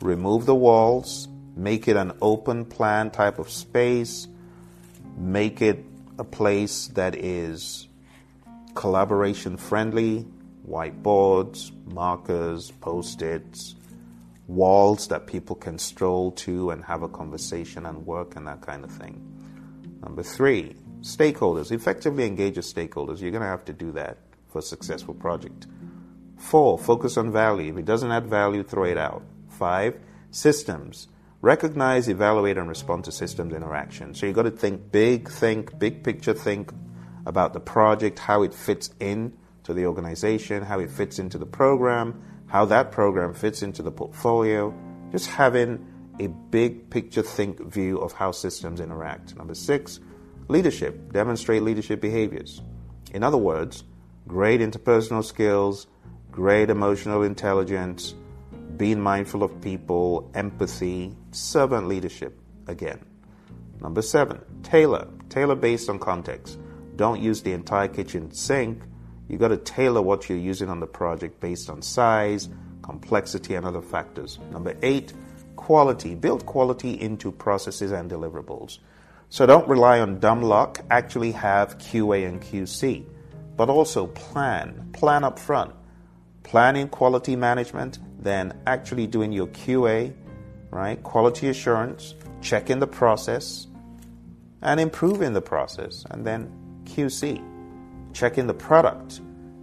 Remove 0.00 0.46
the 0.46 0.54
walls, 0.54 1.26
make 1.56 1.88
it 1.88 1.96
an 1.96 2.12
open 2.22 2.64
plan 2.64 3.10
type 3.10 3.38
of 3.38 3.50
space, 3.50 4.28
make 5.16 5.60
it 5.60 5.84
a 6.18 6.24
place 6.24 6.88
that 6.88 7.14
is 7.14 7.88
collaboration 8.74 9.56
friendly, 9.56 10.26
whiteboards, 10.68 11.72
markers, 11.86 12.70
post 12.80 13.22
its, 13.22 13.74
walls 14.46 15.08
that 15.08 15.26
people 15.26 15.54
can 15.54 15.78
stroll 15.78 16.32
to 16.32 16.70
and 16.70 16.84
have 16.84 17.02
a 17.02 17.08
conversation 17.08 17.86
and 17.86 18.06
work 18.06 18.34
and 18.36 18.46
that 18.46 18.60
kind 18.60 18.82
of 18.82 18.90
thing. 18.90 19.22
Number 20.02 20.22
three, 20.22 20.74
stakeholders. 21.00 21.70
Effectively 21.70 22.24
engage 22.24 22.56
your 22.56 22.62
stakeholders. 22.62 23.20
You're 23.20 23.30
going 23.30 23.42
to 23.42 23.48
have 23.48 23.64
to 23.66 23.72
do 23.72 23.92
that 23.92 24.18
for 24.48 24.58
a 24.60 24.62
successful 24.62 25.14
project. 25.14 25.66
Four, 26.38 26.78
focus 26.78 27.16
on 27.16 27.32
value. 27.32 27.72
If 27.72 27.78
it 27.78 27.84
doesn't 27.84 28.10
add 28.10 28.26
value, 28.26 28.62
throw 28.62 28.84
it 28.84 28.98
out. 28.98 29.22
Five, 29.48 29.98
systems. 30.30 31.08
Recognize, 31.40 32.08
evaluate, 32.08 32.58
and 32.58 32.68
respond 32.68 33.04
to 33.04 33.12
systems 33.12 33.54
interaction. 33.54 34.14
So 34.14 34.26
you've 34.26 34.34
got 34.34 34.42
to 34.42 34.50
think 34.50 34.90
big, 34.90 35.28
think 35.30 35.78
big 35.78 36.02
picture, 36.02 36.34
think 36.34 36.72
about 37.26 37.52
the 37.52 37.60
project, 37.60 38.18
how 38.18 38.42
it 38.42 38.52
fits 38.52 38.90
in 38.98 39.32
to 39.62 39.72
the 39.72 39.86
organization, 39.86 40.62
how 40.62 40.80
it 40.80 40.90
fits 40.90 41.18
into 41.18 41.38
the 41.38 41.46
program, 41.46 42.20
how 42.46 42.64
that 42.64 42.90
program 42.90 43.34
fits 43.34 43.62
into 43.62 43.82
the 43.82 43.92
portfolio, 43.92 44.74
just 45.12 45.28
having 45.28 45.86
a 46.18 46.26
big 46.26 46.90
picture 46.90 47.22
think 47.22 47.60
view 47.60 47.98
of 47.98 48.12
how 48.12 48.32
systems 48.32 48.80
interact. 48.80 49.36
Number 49.36 49.54
six, 49.54 50.00
leadership. 50.48 51.12
Demonstrate 51.12 51.62
leadership 51.62 52.00
behaviors. 52.00 52.62
In 53.12 53.22
other 53.22 53.36
words, 53.36 53.84
great 54.26 54.60
interpersonal 54.60 55.24
skills, 55.24 55.86
great 56.32 56.70
emotional 56.70 57.22
intelligence, 57.22 58.14
being 58.78 59.00
mindful 59.00 59.42
of 59.42 59.60
people, 59.60 60.30
empathy, 60.34 61.14
servant 61.32 61.88
leadership 61.88 62.38
again. 62.66 63.04
Number 63.80 64.02
seven, 64.02 64.40
tailor. 64.62 65.08
Tailor 65.28 65.56
based 65.56 65.90
on 65.90 65.98
context. 65.98 66.58
Don't 66.96 67.20
use 67.20 67.42
the 67.42 67.52
entire 67.52 67.88
kitchen 67.88 68.32
sink 68.32 68.82
You've 69.28 69.40
got 69.40 69.48
to 69.48 69.58
tailor 69.58 70.00
what 70.00 70.28
you're 70.28 70.38
using 70.38 70.70
on 70.70 70.80
the 70.80 70.86
project 70.86 71.38
based 71.38 71.68
on 71.68 71.82
size, 71.82 72.48
complexity, 72.82 73.54
and 73.54 73.66
other 73.66 73.82
factors. 73.82 74.38
Number 74.50 74.74
eight, 74.82 75.12
quality. 75.56 76.14
Build 76.14 76.46
quality 76.46 76.98
into 76.98 77.30
processes 77.30 77.92
and 77.92 78.10
deliverables. 78.10 78.78
So 79.28 79.44
don't 79.44 79.68
rely 79.68 80.00
on 80.00 80.18
dumb 80.18 80.42
luck, 80.42 80.80
actually 80.90 81.32
have 81.32 81.76
QA 81.76 82.26
and 82.26 82.40
QC, 82.40 83.04
but 83.56 83.68
also 83.68 84.06
plan. 84.06 84.88
Plan 84.94 85.22
up 85.24 85.38
front. 85.38 85.74
Planning 86.42 86.88
quality 86.88 87.36
management, 87.36 87.98
then 88.18 88.58
actually 88.66 89.06
doing 89.06 89.32
your 89.32 89.46
QA, 89.48 90.12
right? 90.70 91.02
Quality 91.02 91.48
assurance, 91.48 92.14
checking 92.40 92.78
the 92.78 92.86
process, 92.86 93.66
and 94.62 94.80
improving 94.80 95.32
the 95.32 95.42
process, 95.42 96.04
and 96.10 96.26
then 96.26 96.52
QC 96.84 97.42
checking 98.12 98.46
the 98.46 98.54
product. 98.54 99.20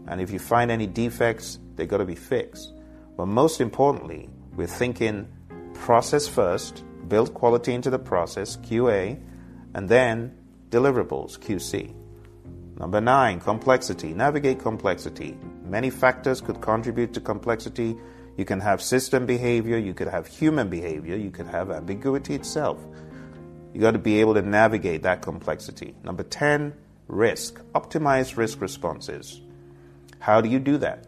And 0.07 0.21
if 0.21 0.31
you 0.31 0.39
find 0.39 0.71
any 0.71 0.87
defects, 0.87 1.59
they've 1.75 1.87
got 1.87 1.97
to 1.97 2.05
be 2.05 2.15
fixed. 2.15 2.73
But 3.17 3.25
most 3.27 3.59
importantly, 3.59 4.29
we're 4.55 4.67
thinking 4.67 5.27
process 5.73 6.27
first, 6.27 6.83
build 7.07 7.33
quality 7.33 7.73
into 7.73 7.89
the 7.89 7.99
process, 7.99 8.57
QA, 8.57 9.19
and 9.73 9.89
then 9.89 10.35
deliverables, 10.69 11.37
QC. 11.39 11.93
Number 12.79 13.01
nine, 13.01 13.39
complexity. 13.39 14.13
Navigate 14.13 14.59
complexity. 14.59 15.37
Many 15.63 15.89
factors 15.89 16.41
could 16.41 16.61
contribute 16.61 17.13
to 17.13 17.21
complexity. 17.21 17.97
You 18.37 18.45
can 18.45 18.59
have 18.59 18.81
system 18.81 19.25
behavior, 19.25 19.77
you 19.77 19.93
could 19.93 20.07
have 20.07 20.27
human 20.27 20.69
behavior, 20.69 21.15
you 21.15 21.31
could 21.31 21.47
have 21.47 21.71
ambiguity 21.71 22.35
itself. 22.35 22.79
You 23.73 23.81
got 23.81 23.91
to 23.91 23.99
be 23.99 24.19
able 24.19 24.33
to 24.33 24.41
navigate 24.41 25.03
that 25.03 25.21
complexity. 25.21 25.95
Number 26.03 26.23
10, 26.23 26.73
risk. 27.07 27.61
Optimize 27.73 28.37
risk 28.37 28.61
responses. 28.61 29.41
How 30.19 30.41
do 30.41 30.49
you 30.49 30.59
do 30.59 30.77
that? 30.77 31.07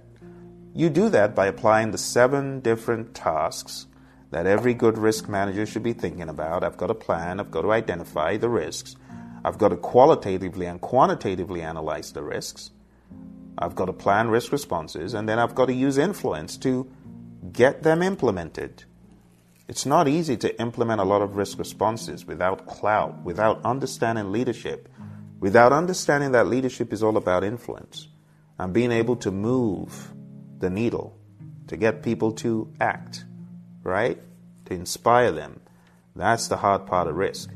You 0.73 0.89
do 0.89 1.09
that 1.09 1.33
by 1.33 1.47
applying 1.47 1.91
the 1.91 1.97
seven 1.97 2.59
different 2.59 3.15
tasks 3.15 3.87
that 4.31 4.45
every 4.45 4.73
good 4.73 4.97
risk 4.97 5.27
manager 5.27 5.65
should 5.65 5.83
be 5.83 5.93
thinking 5.93 6.29
about. 6.29 6.63
I've 6.63 6.77
got 6.77 6.91
a 6.91 6.95
plan, 6.95 7.39
I've 7.39 7.51
got 7.51 7.61
to 7.61 7.71
identify 7.71 8.37
the 8.37 8.49
risks, 8.49 8.95
I've 9.43 9.57
got 9.57 9.69
to 9.69 9.77
qualitatively 9.77 10.65
and 10.65 10.79
quantitatively 10.79 11.61
analyze 11.61 12.11
the 12.11 12.21
risks, 12.21 12.71
I've 13.57 13.75
got 13.75 13.85
to 13.85 13.93
plan 13.93 14.29
risk 14.29 14.51
responses, 14.51 15.13
and 15.13 15.27
then 15.27 15.39
I've 15.39 15.55
got 15.55 15.65
to 15.65 15.73
use 15.73 15.97
influence 15.97 16.57
to 16.57 16.87
get 17.51 17.83
them 17.83 18.01
implemented. 18.01 18.83
It's 19.67 19.85
not 19.85 20.07
easy 20.07 20.37
to 20.37 20.59
implement 20.61 21.01
a 21.01 21.03
lot 21.03 21.21
of 21.21 21.35
risk 21.35 21.59
responses 21.59 22.25
without 22.25 22.65
clout, 22.65 23.23
without 23.23 23.63
understanding 23.65 24.31
leadership, 24.31 24.89
without 25.39 25.73
understanding 25.73 26.31
that 26.31 26.47
leadership 26.47 26.93
is 26.93 27.03
all 27.03 27.17
about 27.17 27.43
influence 27.43 28.07
and 28.57 28.73
being 28.73 28.91
able 28.91 29.17
to 29.17 29.31
move 29.31 30.13
the 30.59 30.69
needle 30.69 31.17
to 31.67 31.77
get 31.77 32.01
people 32.01 32.31
to 32.31 32.71
act 32.79 33.25
right? 33.87 34.21
To 34.65 34.73
inspire 34.73 35.31
them. 35.31 35.61
That's 36.15 36.47
the 36.49 36.57
hard 36.57 36.85
part 36.85 37.07
of 37.07 37.15
risk. 37.15 37.49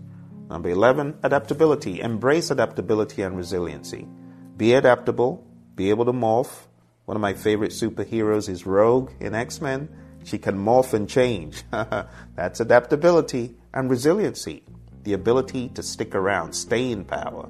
Number 0.50 0.70
11, 0.70 1.20
adaptability. 1.24 2.00
Embrace 2.00 2.50
adaptability 2.50 3.22
and 3.22 3.38
resiliency. 3.38 4.08
Be 4.58 4.74
adaptable, 4.74 5.46
be 5.76 5.89
able 5.89 6.06
to 6.06 6.13
morph. 6.13 6.67
One 7.05 7.17
of 7.17 7.21
my 7.21 7.33
favorite 7.33 7.71
superheroes 7.71 8.47
is 8.47 8.65
Rogue 8.65 9.11
in 9.19 9.33
X 9.33 9.61
Men. 9.61 9.89
She 10.23 10.37
can 10.37 10.57
morph 10.57 10.93
and 10.93 11.09
change. 11.09 11.63
That's 12.35 12.59
adaptability 12.59 13.55
and 13.73 13.89
resiliency. 13.89 14.63
The 15.03 15.13
ability 15.13 15.69
to 15.69 15.81
stick 15.81 16.13
around, 16.13 16.53
stay 16.53 16.91
in 16.91 17.05
power. 17.05 17.49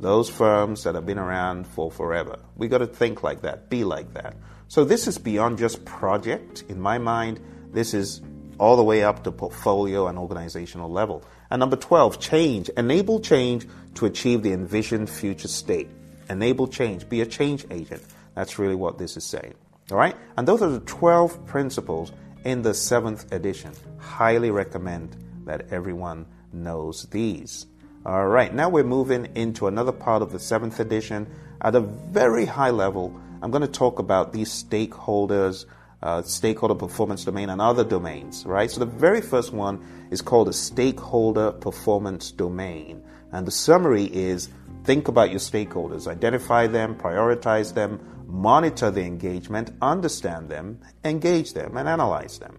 Those 0.00 0.28
firms 0.28 0.82
that 0.84 0.94
have 0.94 1.06
been 1.06 1.18
around 1.18 1.66
for 1.68 1.90
forever. 1.90 2.38
We 2.56 2.68
got 2.68 2.78
to 2.78 2.86
think 2.86 3.22
like 3.22 3.42
that, 3.42 3.70
be 3.70 3.84
like 3.84 4.14
that. 4.14 4.34
So 4.66 4.84
this 4.84 5.06
is 5.06 5.18
beyond 5.18 5.58
just 5.58 5.84
project. 5.84 6.64
In 6.68 6.80
my 6.80 6.98
mind, 6.98 7.40
this 7.72 7.94
is 7.94 8.22
all 8.58 8.76
the 8.76 8.82
way 8.82 9.04
up 9.04 9.24
to 9.24 9.32
portfolio 9.32 10.08
and 10.08 10.18
organizational 10.18 10.90
level. 10.90 11.24
And 11.50 11.60
number 11.60 11.76
12, 11.76 12.20
change. 12.20 12.68
Enable 12.76 13.20
change 13.20 13.66
to 13.94 14.06
achieve 14.06 14.42
the 14.42 14.52
envisioned 14.52 15.10
future 15.10 15.48
state. 15.48 15.88
Enable 16.28 16.68
change. 16.68 17.08
Be 17.08 17.20
a 17.20 17.26
change 17.26 17.66
agent. 17.70 18.02
That's 18.40 18.58
really 18.58 18.74
what 18.74 18.96
this 18.96 19.18
is 19.18 19.24
saying. 19.24 19.52
All 19.90 19.98
right? 19.98 20.16
And 20.38 20.48
those 20.48 20.62
are 20.62 20.70
the 20.70 20.80
12 20.80 21.44
principles 21.44 22.10
in 22.42 22.62
the 22.62 22.72
seventh 22.72 23.30
edition. 23.32 23.74
Highly 23.98 24.50
recommend 24.50 25.14
that 25.44 25.70
everyone 25.70 26.24
knows 26.50 27.02
these. 27.10 27.66
All 28.06 28.28
right, 28.28 28.54
now 28.54 28.70
we're 28.70 28.82
moving 28.82 29.28
into 29.34 29.66
another 29.66 29.92
part 29.92 30.22
of 30.22 30.32
the 30.32 30.38
seventh 30.38 30.80
edition. 30.80 31.26
At 31.60 31.74
a 31.74 31.80
very 31.80 32.46
high 32.46 32.70
level, 32.70 33.14
I'm 33.42 33.50
going 33.50 33.60
to 33.60 33.68
talk 33.68 33.98
about 33.98 34.32
these 34.32 34.48
stakeholders 34.48 35.66
uh, 36.02 36.22
stakeholder 36.22 36.74
performance 36.74 37.26
domain 37.26 37.50
and 37.50 37.60
other 37.60 37.84
domains, 37.84 38.46
right? 38.46 38.70
So 38.70 38.80
the 38.80 38.86
very 38.86 39.20
first 39.20 39.52
one 39.52 39.84
is 40.10 40.22
called 40.22 40.48
a 40.48 40.52
stakeholder 40.54 41.52
performance 41.52 42.30
domain. 42.30 43.02
And 43.32 43.46
the 43.46 43.50
summary 43.50 44.04
is 44.04 44.48
think 44.84 45.08
about 45.08 45.28
your 45.28 45.40
stakeholders, 45.40 46.06
identify 46.06 46.68
them, 46.68 46.94
prioritize 46.94 47.74
them, 47.74 48.00
monitor 48.32 48.90
the 48.90 49.02
engagement, 49.02 49.70
understand 49.82 50.48
them, 50.48 50.80
engage 51.04 51.52
them, 51.52 51.76
and 51.76 51.88
analyze 51.88 52.38
them. 52.38 52.56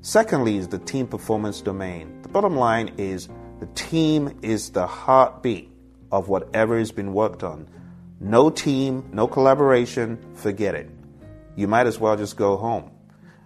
Secondly, 0.00 0.56
is 0.56 0.68
the 0.68 0.78
team 0.78 1.06
performance 1.06 1.60
domain. 1.60 2.22
The 2.22 2.28
bottom 2.28 2.56
line 2.56 2.94
is 2.98 3.28
the 3.60 3.66
team 3.74 4.38
is 4.42 4.70
the 4.70 4.86
heartbeat 4.86 5.70
of 6.10 6.28
whatever 6.28 6.78
has 6.78 6.92
been 6.92 7.12
worked 7.12 7.42
on. 7.42 7.68
No 8.20 8.50
team, 8.50 9.08
no 9.12 9.26
collaboration, 9.26 10.18
forget 10.34 10.74
it 10.74 10.90
you 11.56 11.68
might 11.68 11.86
as 11.86 11.98
well 11.98 12.16
just 12.16 12.36
go 12.36 12.56
home. 12.56 12.90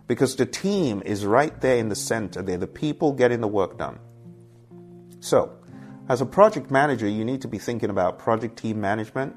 Because 0.06 0.36
the 0.36 0.46
team 0.46 1.02
is 1.04 1.26
right 1.26 1.60
there 1.60 1.78
in 1.78 1.88
the 1.88 1.96
center. 1.96 2.42
They're 2.42 2.58
the 2.58 2.66
people 2.66 3.12
getting 3.12 3.40
the 3.40 3.48
work 3.48 3.78
done. 3.78 3.98
So, 5.20 5.52
as 6.08 6.20
a 6.20 6.26
project 6.26 6.70
manager, 6.70 7.08
you 7.08 7.24
need 7.24 7.42
to 7.42 7.48
be 7.48 7.58
thinking 7.58 7.90
about 7.90 8.18
project 8.18 8.56
team 8.56 8.80
management, 8.80 9.34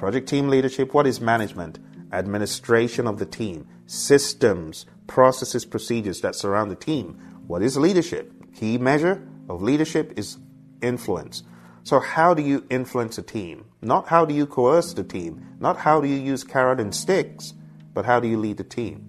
project 0.00 0.26
team 0.26 0.48
leadership. 0.48 0.94
What 0.94 1.06
is 1.06 1.20
management? 1.20 1.78
Administration 2.10 3.06
of 3.06 3.18
the 3.18 3.26
team, 3.26 3.68
systems, 3.84 4.86
processes, 5.06 5.66
procedures 5.66 6.22
that 6.22 6.34
surround 6.34 6.70
the 6.70 6.74
team. 6.74 7.18
What 7.46 7.60
is 7.60 7.76
leadership? 7.76 8.32
Key 8.54 8.78
measure 8.78 9.22
of 9.50 9.60
leadership 9.60 10.14
is 10.16 10.38
influence. 10.80 11.42
So, 11.82 12.00
how 12.00 12.32
do 12.32 12.40
you 12.42 12.64
influence 12.70 13.18
a 13.18 13.22
team? 13.22 13.66
Not 13.82 14.08
how 14.08 14.24
do 14.24 14.32
you 14.32 14.46
coerce 14.46 14.94
the 14.94 15.04
team, 15.04 15.46
not 15.60 15.76
how 15.76 16.00
do 16.00 16.08
you 16.08 16.16
use 16.16 16.44
carrot 16.44 16.80
and 16.80 16.94
sticks, 16.94 17.52
but 17.92 18.06
how 18.06 18.20
do 18.20 18.26
you 18.26 18.38
lead 18.38 18.56
the 18.56 18.64
team? 18.64 19.04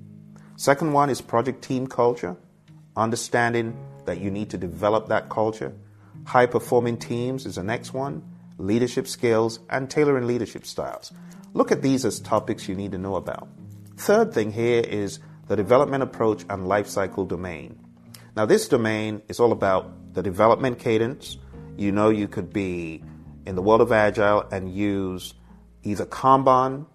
Second 0.58 0.92
one 0.92 1.10
is 1.10 1.22
project 1.22 1.62
team 1.62 1.88
culture, 1.88 2.36
understanding 2.98 3.78
that 4.04 4.20
you 4.20 4.30
need 4.30 4.50
to 4.50 4.58
develop 4.58 5.08
that 5.08 5.30
culture. 5.30 5.74
High 6.26 6.48
performing 6.48 6.98
teams 6.98 7.46
is 7.46 7.56
the 7.56 7.64
next 7.64 7.94
one, 7.94 8.31
leadership 8.62 9.08
skills, 9.08 9.60
and 9.70 9.90
tailoring 9.90 10.28
leadership 10.28 10.66
styles. 10.66 11.12
Look 11.54 11.72
at 11.72 11.82
these 11.82 12.06
as 12.06 12.20
topics 12.20 12.68
you 12.68 12.76
need 12.76 12.92
to 12.92 12.98
know 12.98 13.16
about. 13.16 13.48
Third 13.98 14.34
thing 14.34 14.52
here 14.52 14.82
is 14.82 15.20
the 15.48 15.56
development 15.56 16.04
approach 16.04 16.44
and 16.50 16.66
lifecycle 16.68 17.28
domain. 17.28 17.80
Now, 18.36 18.46
this 18.46 18.68
domain 18.68 19.22
is 19.28 19.40
all 19.40 19.52
about 19.52 20.14
the 20.14 20.24
development 20.24 20.80
cadence, 20.80 21.38
you 21.78 21.92
know 21.92 22.10
you 22.10 22.28
could 22.28 22.54
be 22.54 23.04
in 23.46 23.56
the 23.56 23.62
world 23.62 23.82
of 23.82 23.92
Agile 23.92 24.44
and 24.52 24.72
use 24.72 25.34
either 25.84 26.06
Kanban, 26.06 26.86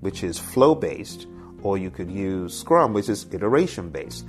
which 0.00 0.24
is 0.24 0.38
flow 0.38 0.74
based, 0.74 1.26
or 1.62 1.78
you 1.78 1.90
could 1.90 2.10
use 2.10 2.58
Scrum, 2.58 2.92
which 2.92 3.08
is 3.08 3.26
iteration 3.32 3.90
based. 3.90 4.26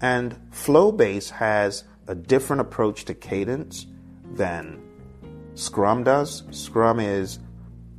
And 0.00 0.38
flow 0.50 0.92
based 0.92 1.30
has 1.30 1.84
a 2.06 2.14
different 2.14 2.60
approach 2.60 3.06
to 3.06 3.14
cadence 3.14 3.86
than 4.34 4.82
Scrum 5.54 6.04
does. 6.04 6.42
Scrum 6.50 7.00
is 7.00 7.38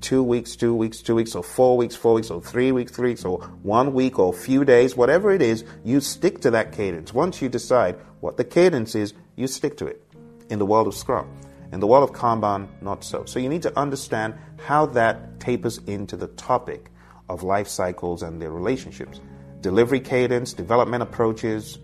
two 0.02 0.22
weeks, 0.22 0.56
two 0.56 0.76
weeks, 0.76 1.02
two 1.02 1.16
weeks, 1.16 1.36
or 1.36 1.44
four 1.44 1.78
weeks, 1.78 1.96
four 1.96 2.14
weeks, 2.14 2.30
or 2.30 2.42
three 2.42 2.72
weeks, 2.72 2.92
three 2.92 3.12
weeks, 3.12 3.26
or 3.26 3.40
one 3.64 3.94
week, 3.94 4.20
or 4.20 4.34
a 4.34 4.38
few 4.38 4.66
days, 4.66 4.96
whatever 4.96 5.32
it 5.32 5.42
is, 5.42 5.64
you 5.84 6.00
stick 6.00 6.42
to 6.42 6.52
that 6.52 6.72
cadence. 6.72 7.14
Once 7.14 7.42
you 7.42 7.50
decide 7.50 7.96
what 8.20 8.38
the 8.38 8.44
cadence 8.44 8.94
is, 8.94 9.14
you 9.36 9.48
stick 9.48 9.78
to 9.78 9.86
it 9.88 10.02
in 10.50 10.60
the 10.60 10.66
world 10.66 10.88
of 10.88 10.94
Scrum. 10.94 11.28
In 11.72 11.80
the 11.80 11.88
world 11.88 12.08
of 12.08 12.16
Kanban, 12.16 12.68
not 12.82 13.04
so. 13.04 13.26
So 13.26 13.40
you 13.40 13.50
need 13.50 13.64
to 13.64 13.80
understand 13.80 14.36
how 14.58 14.86
that 14.88 15.40
tapers 15.40 15.80
into 15.88 16.16
the 16.16 16.28
topic 16.28 16.92
of 17.28 17.42
life 17.42 17.68
cycles 17.68 18.22
and 18.22 18.42
their 18.42 18.52
relationships. 18.52 19.20
Delivery 19.62 20.00
cadence, 20.00 20.54
development 20.54 21.02
approaches, 21.02 21.80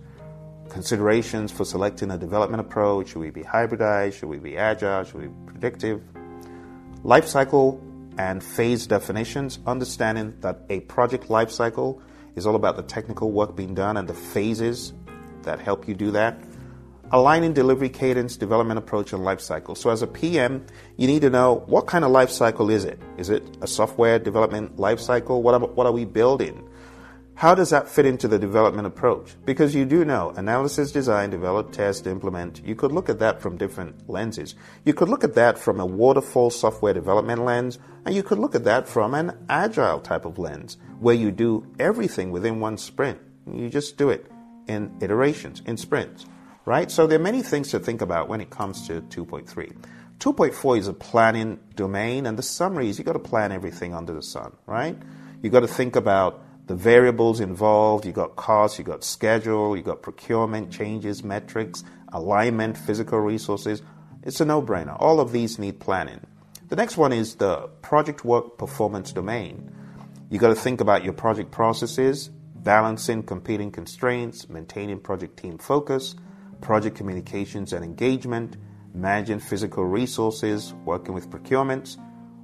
considerations 0.71 1.51
for 1.51 1.65
selecting 1.65 2.11
a 2.11 2.17
development 2.17 2.61
approach. 2.61 3.09
Should 3.09 3.19
we 3.19 3.29
be 3.29 3.43
hybridized? 3.43 4.13
Should 4.13 4.29
we 4.29 4.37
be 4.37 4.57
agile? 4.57 5.03
Should 5.03 5.15
we 5.15 5.27
be 5.27 5.33
predictive? 5.45 6.01
Life 7.03 7.27
cycle 7.27 7.81
and 8.17 8.43
phase 8.43 8.87
definitions, 8.87 9.59
understanding 9.67 10.33
that 10.39 10.61
a 10.69 10.79
project 10.81 11.29
life 11.29 11.51
cycle 11.51 12.01
is 12.35 12.45
all 12.45 12.55
about 12.55 12.77
the 12.77 12.83
technical 12.83 13.31
work 13.31 13.55
being 13.55 13.75
done 13.75 13.97
and 13.97 14.07
the 14.07 14.13
phases 14.13 14.93
that 15.43 15.59
help 15.59 15.87
you 15.87 15.93
do 15.93 16.11
that 16.11 16.41
aligning 17.11 17.53
delivery 17.53 17.89
cadence, 17.89 18.37
development 18.37 18.77
approach, 18.77 19.13
and 19.13 19.23
life 19.23 19.41
cycle. 19.41 19.75
So, 19.75 19.89
as 19.89 20.01
a 20.01 20.07
PM, 20.07 20.65
you 20.97 21.07
need 21.07 21.21
to 21.21 21.29
know 21.29 21.63
what 21.67 21.87
kind 21.87 22.05
of 22.05 22.11
life 22.11 22.29
cycle 22.29 22.69
is 22.69 22.85
it? 22.85 22.99
Is 23.17 23.29
it 23.29 23.43
a 23.61 23.67
software 23.67 24.17
development 24.17 24.79
life 24.79 24.99
cycle? 24.99 25.43
What 25.43 25.53
are, 25.55 25.59
what 25.59 25.85
are 25.85 25.91
we 25.91 26.05
building? 26.05 26.67
How 27.35 27.55
does 27.55 27.71
that 27.71 27.87
fit 27.87 28.05
into 28.05 28.27
the 28.27 28.37
development 28.37 28.85
approach? 28.85 29.35
Because 29.45 29.73
you 29.73 29.85
do 29.85 30.05
know 30.05 30.31
analysis, 30.37 30.91
design, 30.91 31.31
develop, 31.31 31.71
test, 31.71 32.05
implement. 32.05 32.63
You 32.63 32.75
could 32.75 32.91
look 32.91 33.09
at 33.09 33.19
that 33.19 33.41
from 33.41 33.57
different 33.57 34.09
lenses. 34.09 34.53
You 34.85 34.93
could 34.93 35.09
look 35.09 35.23
at 35.23 35.33
that 35.35 35.57
from 35.57 35.79
a 35.79 35.85
waterfall 35.85 36.51
software 36.51 36.93
development 36.93 37.43
lens, 37.43 37.79
and 38.05 38.13
you 38.13 38.21
could 38.21 38.37
look 38.37 38.53
at 38.53 38.63
that 38.65 38.87
from 38.87 39.13
an 39.13 39.45
agile 39.49 39.99
type 39.99 40.25
of 40.25 40.37
lens, 40.37 40.77
where 40.99 41.15
you 41.15 41.31
do 41.31 41.65
everything 41.79 42.31
within 42.31 42.59
one 42.59 42.77
sprint. 42.77 43.19
You 43.51 43.69
just 43.69 43.97
do 43.97 44.09
it 44.09 44.31
in 44.67 44.95
iterations, 45.01 45.63
in 45.65 45.77
sprints 45.77 46.25
right? 46.65 46.91
So 46.91 47.07
there 47.07 47.19
are 47.19 47.23
many 47.23 47.41
things 47.41 47.69
to 47.71 47.79
think 47.79 48.01
about 48.01 48.27
when 48.29 48.41
it 48.41 48.49
comes 48.49 48.87
to 48.87 49.01
2.3. 49.01 49.75
2.4 50.19 50.77
is 50.77 50.87
a 50.87 50.93
planning 50.93 51.59
domain, 51.75 52.25
and 52.25 52.37
the 52.37 52.43
summary 52.43 52.89
is 52.89 52.99
you 52.99 53.05
got 53.05 53.13
to 53.13 53.19
plan 53.19 53.51
everything 53.51 53.93
under 53.93 54.13
the 54.13 54.21
sun, 54.21 54.53
right? 54.65 54.97
You 55.41 55.49
got 55.49 55.61
to 55.61 55.67
think 55.67 55.95
about 55.95 56.43
the 56.71 56.77
variables 56.77 57.41
involved. 57.41 58.05
You 58.05 58.13
got 58.13 58.37
cost, 58.37 58.79
you 58.79 58.85
got 58.85 59.03
schedule, 59.03 59.75
you 59.75 59.83
got 59.83 60.01
procurement 60.01 60.71
changes, 60.71 61.21
metrics, 61.21 61.83
alignment, 62.13 62.77
physical 62.77 63.19
resources. 63.19 63.81
It's 64.23 64.39
a 64.39 64.45
no-brainer. 64.45 64.95
All 64.97 65.19
of 65.19 65.33
these 65.33 65.59
need 65.59 65.81
planning. 65.81 66.21
The 66.69 66.77
next 66.77 66.95
one 66.95 67.11
is 67.11 67.35
the 67.35 67.67
project 67.81 68.23
work 68.23 68.57
performance 68.57 69.11
domain. 69.11 69.69
You 70.29 70.39
got 70.39 70.47
to 70.47 70.55
think 70.55 70.79
about 70.79 71.03
your 71.03 71.11
project 71.11 71.51
processes, 71.51 72.29
balancing 72.55 73.23
competing 73.23 73.69
constraints, 73.69 74.47
maintaining 74.47 75.01
project 75.01 75.35
team 75.35 75.57
focus, 75.57 76.15
project 76.61 76.95
communications 76.95 77.73
and 77.73 77.83
engagement, 77.83 78.55
managing 78.93 79.39
physical 79.39 79.83
resources, 79.83 80.73
working 80.85 81.13
with 81.13 81.29
procurements, 81.29 81.97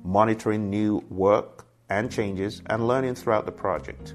monitoring 0.03 0.69
new 0.69 1.01
work 1.09 1.66
and 1.89 2.11
changes, 2.11 2.61
and 2.67 2.87
learning 2.87 3.15
throughout 3.15 3.45
the 3.45 3.51
project. 3.51 4.13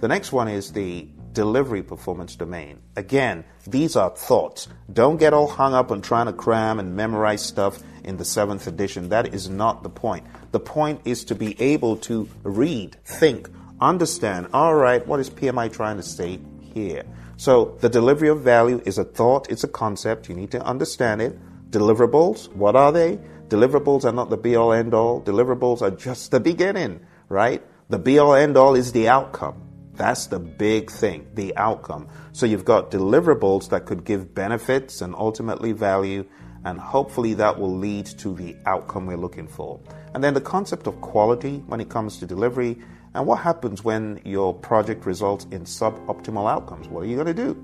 The 0.00 0.08
next 0.08 0.32
one 0.32 0.48
is 0.48 0.72
the 0.72 1.08
delivery 1.32 1.82
performance 1.82 2.36
domain. 2.36 2.80
Again, 2.96 3.44
these 3.66 3.96
are 3.96 4.10
thoughts. 4.10 4.68
Don't 4.92 5.18
get 5.18 5.32
all 5.32 5.46
hung 5.46 5.74
up 5.74 5.90
on 5.90 6.02
trying 6.02 6.26
to 6.26 6.32
cram 6.32 6.78
and 6.78 6.96
memorize 6.96 7.44
stuff 7.44 7.82
in 8.04 8.16
the 8.16 8.24
seventh 8.24 8.66
edition. 8.66 9.10
That 9.10 9.34
is 9.34 9.48
not 9.48 9.82
the 9.82 9.90
point. 9.90 10.26
The 10.52 10.60
point 10.60 11.00
is 11.04 11.24
to 11.26 11.34
be 11.34 11.60
able 11.60 11.96
to 11.98 12.28
read, 12.42 12.96
think, 13.04 13.48
understand, 13.80 14.48
all 14.52 14.74
right, 14.74 15.06
what 15.06 15.20
is 15.20 15.30
PMI 15.30 15.72
trying 15.72 15.96
to 15.96 16.02
say 16.02 16.40
here? 16.74 17.04
So 17.36 17.76
the 17.80 17.88
delivery 17.88 18.28
of 18.28 18.40
value 18.40 18.82
is 18.84 18.98
a 18.98 19.04
thought, 19.04 19.50
it's 19.50 19.62
a 19.62 19.68
concept. 19.68 20.28
You 20.28 20.34
need 20.34 20.50
to 20.50 20.62
understand 20.64 21.22
it. 21.22 21.38
Deliverables, 21.70 22.52
what 22.54 22.74
are 22.74 22.90
they? 22.90 23.20
Deliverables 23.48 24.04
are 24.04 24.12
not 24.12 24.28
the 24.28 24.36
be 24.36 24.56
all 24.56 24.72
end 24.72 24.92
all. 24.92 25.22
Deliverables 25.22 25.80
are 25.80 25.90
just 25.90 26.30
the 26.30 26.40
beginning, 26.40 27.00
right? 27.28 27.62
The 27.88 27.98
be 27.98 28.18
all 28.18 28.34
end 28.34 28.56
all 28.56 28.74
is 28.74 28.92
the 28.92 29.08
outcome. 29.08 29.62
That's 29.94 30.26
the 30.26 30.38
big 30.38 30.90
thing, 30.90 31.26
the 31.34 31.56
outcome. 31.56 32.08
So 32.32 32.46
you've 32.46 32.64
got 32.64 32.90
deliverables 32.90 33.70
that 33.70 33.86
could 33.86 34.04
give 34.04 34.34
benefits 34.34 35.00
and 35.00 35.14
ultimately 35.14 35.72
value, 35.72 36.26
and 36.64 36.78
hopefully 36.78 37.34
that 37.34 37.58
will 37.58 37.74
lead 37.74 38.06
to 38.18 38.34
the 38.34 38.54
outcome 38.66 39.06
we're 39.06 39.16
looking 39.16 39.48
for. 39.48 39.80
And 40.14 40.22
then 40.22 40.34
the 40.34 40.40
concept 40.40 40.86
of 40.86 41.00
quality 41.00 41.64
when 41.66 41.80
it 41.80 41.88
comes 41.88 42.18
to 42.18 42.26
delivery, 42.26 42.78
and 43.14 43.26
what 43.26 43.40
happens 43.40 43.82
when 43.82 44.20
your 44.24 44.52
project 44.52 45.06
results 45.06 45.46
in 45.50 45.62
suboptimal 45.62 46.48
outcomes. 46.48 46.86
What 46.86 47.04
are 47.04 47.06
you 47.06 47.16
going 47.16 47.34
to 47.34 47.34
do? 47.34 47.56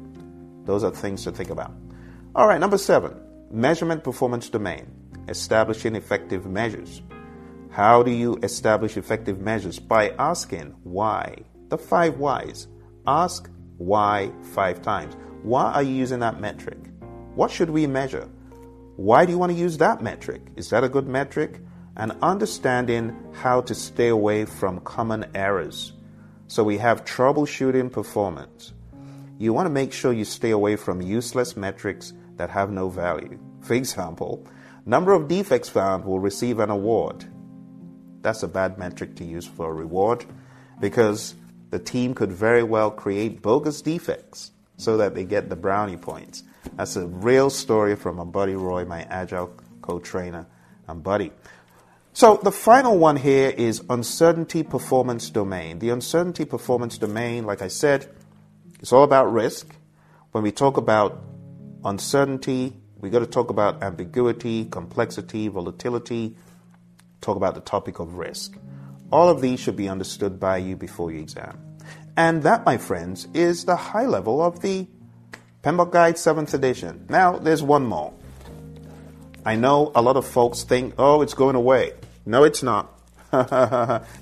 Those 0.64 0.82
are 0.82 0.90
things 0.90 1.22
to 1.24 1.30
think 1.30 1.50
about. 1.50 1.72
All 2.34 2.48
right, 2.48 2.58
number 2.58 2.78
seven 2.78 3.20
measurement 3.50 4.02
performance 4.02 4.48
domain, 4.48 4.90
establishing 5.28 5.94
effective 5.96 6.46
measures. 6.46 7.02
How 7.70 8.02
do 8.02 8.10
you 8.10 8.38
establish 8.42 8.96
effective 8.96 9.40
measures? 9.40 9.78
By 9.78 10.10
asking 10.18 10.74
why. 10.84 11.38
The 11.68 11.78
five 11.78 12.18
whys. 12.18 12.68
Ask 13.06 13.50
why 13.78 14.32
five 14.54 14.80
times. 14.82 15.16
Why 15.42 15.72
are 15.72 15.82
you 15.82 15.94
using 15.94 16.20
that 16.20 16.40
metric? 16.40 16.78
What 17.34 17.50
should 17.50 17.70
we 17.70 17.86
measure? 17.86 18.28
Why 18.96 19.26
do 19.26 19.32
you 19.32 19.38
want 19.38 19.50
to 19.50 19.58
use 19.58 19.76
that 19.78 20.02
metric? 20.02 20.42
Is 20.54 20.70
that 20.70 20.84
a 20.84 20.88
good 20.88 21.08
metric? 21.08 21.60
And 21.96 22.12
understanding 22.22 23.16
how 23.32 23.60
to 23.62 23.74
stay 23.74 24.08
away 24.08 24.44
from 24.44 24.80
common 24.80 25.26
errors. 25.34 25.92
So 26.46 26.62
we 26.62 26.78
have 26.78 27.04
troubleshooting 27.04 27.90
performance. 27.90 28.72
You 29.38 29.52
want 29.52 29.66
to 29.66 29.70
make 29.70 29.92
sure 29.92 30.12
you 30.12 30.24
stay 30.24 30.50
away 30.50 30.76
from 30.76 31.02
useless 31.02 31.56
metrics 31.56 32.12
that 32.36 32.50
have 32.50 32.70
no 32.70 32.88
value. 32.88 33.38
For 33.62 33.74
example, 33.74 34.46
number 34.86 35.12
of 35.12 35.28
defects 35.28 35.68
found 35.68 36.04
will 36.04 36.20
receive 36.20 36.58
an 36.58 36.70
award. 36.70 37.24
That's 38.22 38.42
a 38.42 38.48
bad 38.48 38.78
metric 38.78 39.16
to 39.16 39.24
use 39.24 39.46
for 39.46 39.70
a 39.70 39.72
reward 39.72 40.24
because 40.80 41.34
the 41.70 41.78
team 41.78 42.14
could 42.14 42.32
very 42.32 42.62
well 42.62 42.90
create 42.90 43.42
bogus 43.42 43.82
defects 43.82 44.52
so 44.76 44.96
that 44.96 45.14
they 45.14 45.24
get 45.24 45.48
the 45.48 45.56
brownie 45.56 45.96
points. 45.96 46.42
That's 46.76 46.96
a 46.96 47.06
real 47.06 47.50
story 47.50 47.96
from 47.96 48.16
my 48.16 48.24
buddy 48.24 48.54
Roy, 48.54 48.84
my 48.84 49.02
agile 49.02 49.52
co 49.82 49.98
trainer 49.98 50.46
and 50.88 51.02
buddy. 51.02 51.32
So 52.12 52.38
the 52.42 52.52
final 52.52 52.96
one 52.96 53.16
here 53.16 53.50
is 53.50 53.82
uncertainty 53.90 54.62
performance 54.62 55.30
domain. 55.30 55.80
The 55.80 55.90
uncertainty 55.90 56.44
performance 56.44 56.96
domain, 56.96 57.44
like 57.44 57.60
I 57.60 57.68
said, 57.68 58.08
it's 58.80 58.92
all 58.92 59.02
about 59.02 59.32
risk. 59.32 59.74
When 60.30 60.44
we 60.44 60.52
talk 60.52 60.76
about 60.76 61.22
uncertainty, 61.84 62.76
we 63.04 63.10
got 63.10 63.18
to 63.18 63.26
talk 63.26 63.50
about 63.50 63.82
ambiguity, 63.82 64.64
complexity, 64.64 65.48
volatility, 65.48 66.34
talk 67.20 67.36
about 67.36 67.54
the 67.54 67.60
topic 67.60 67.98
of 67.98 68.14
risk. 68.14 68.56
All 69.12 69.28
of 69.28 69.42
these 69.42 69.60
should 69.60 69.76
be 69.76 69.90
understood 69.90 70.40
by 70.40 70.56
you 70.56 70.74
before 70.74 71.12
your 71.12 71.20
exam. 71.20 71.58
And 72.16 72.42
that, 72.44 72.64
my 72.64 72.78
friends, 72.78 73.28
is 73.34 73.66
the 73.66 73.76
high 73.76 74.06
level 74.06 74.40
of 74.40 74.62
the 74.62 74.86
PMBOK 75.62 75.92
Guide 75.92 76.14
7th 76.14 76.54
edition. 76.54 77.04
Now, 77.10 77.36
there's 77.36 77.62
one 77.62 77.84
more. 77.84 78.14
I 79.44 79.56
know 79.56 79.92
a 79.94 80.00
lot 80.00 80.16
of 80.16 80.26
folks 80.26 80.62
think, 80.62 80.94
oh, 80.96 81.20
it's 81.20 81.34
going 81.34 81.56
away. 81.56 81.92
No, 82.24 82.44
it's 82.44 82.62
not. 82.62 82.98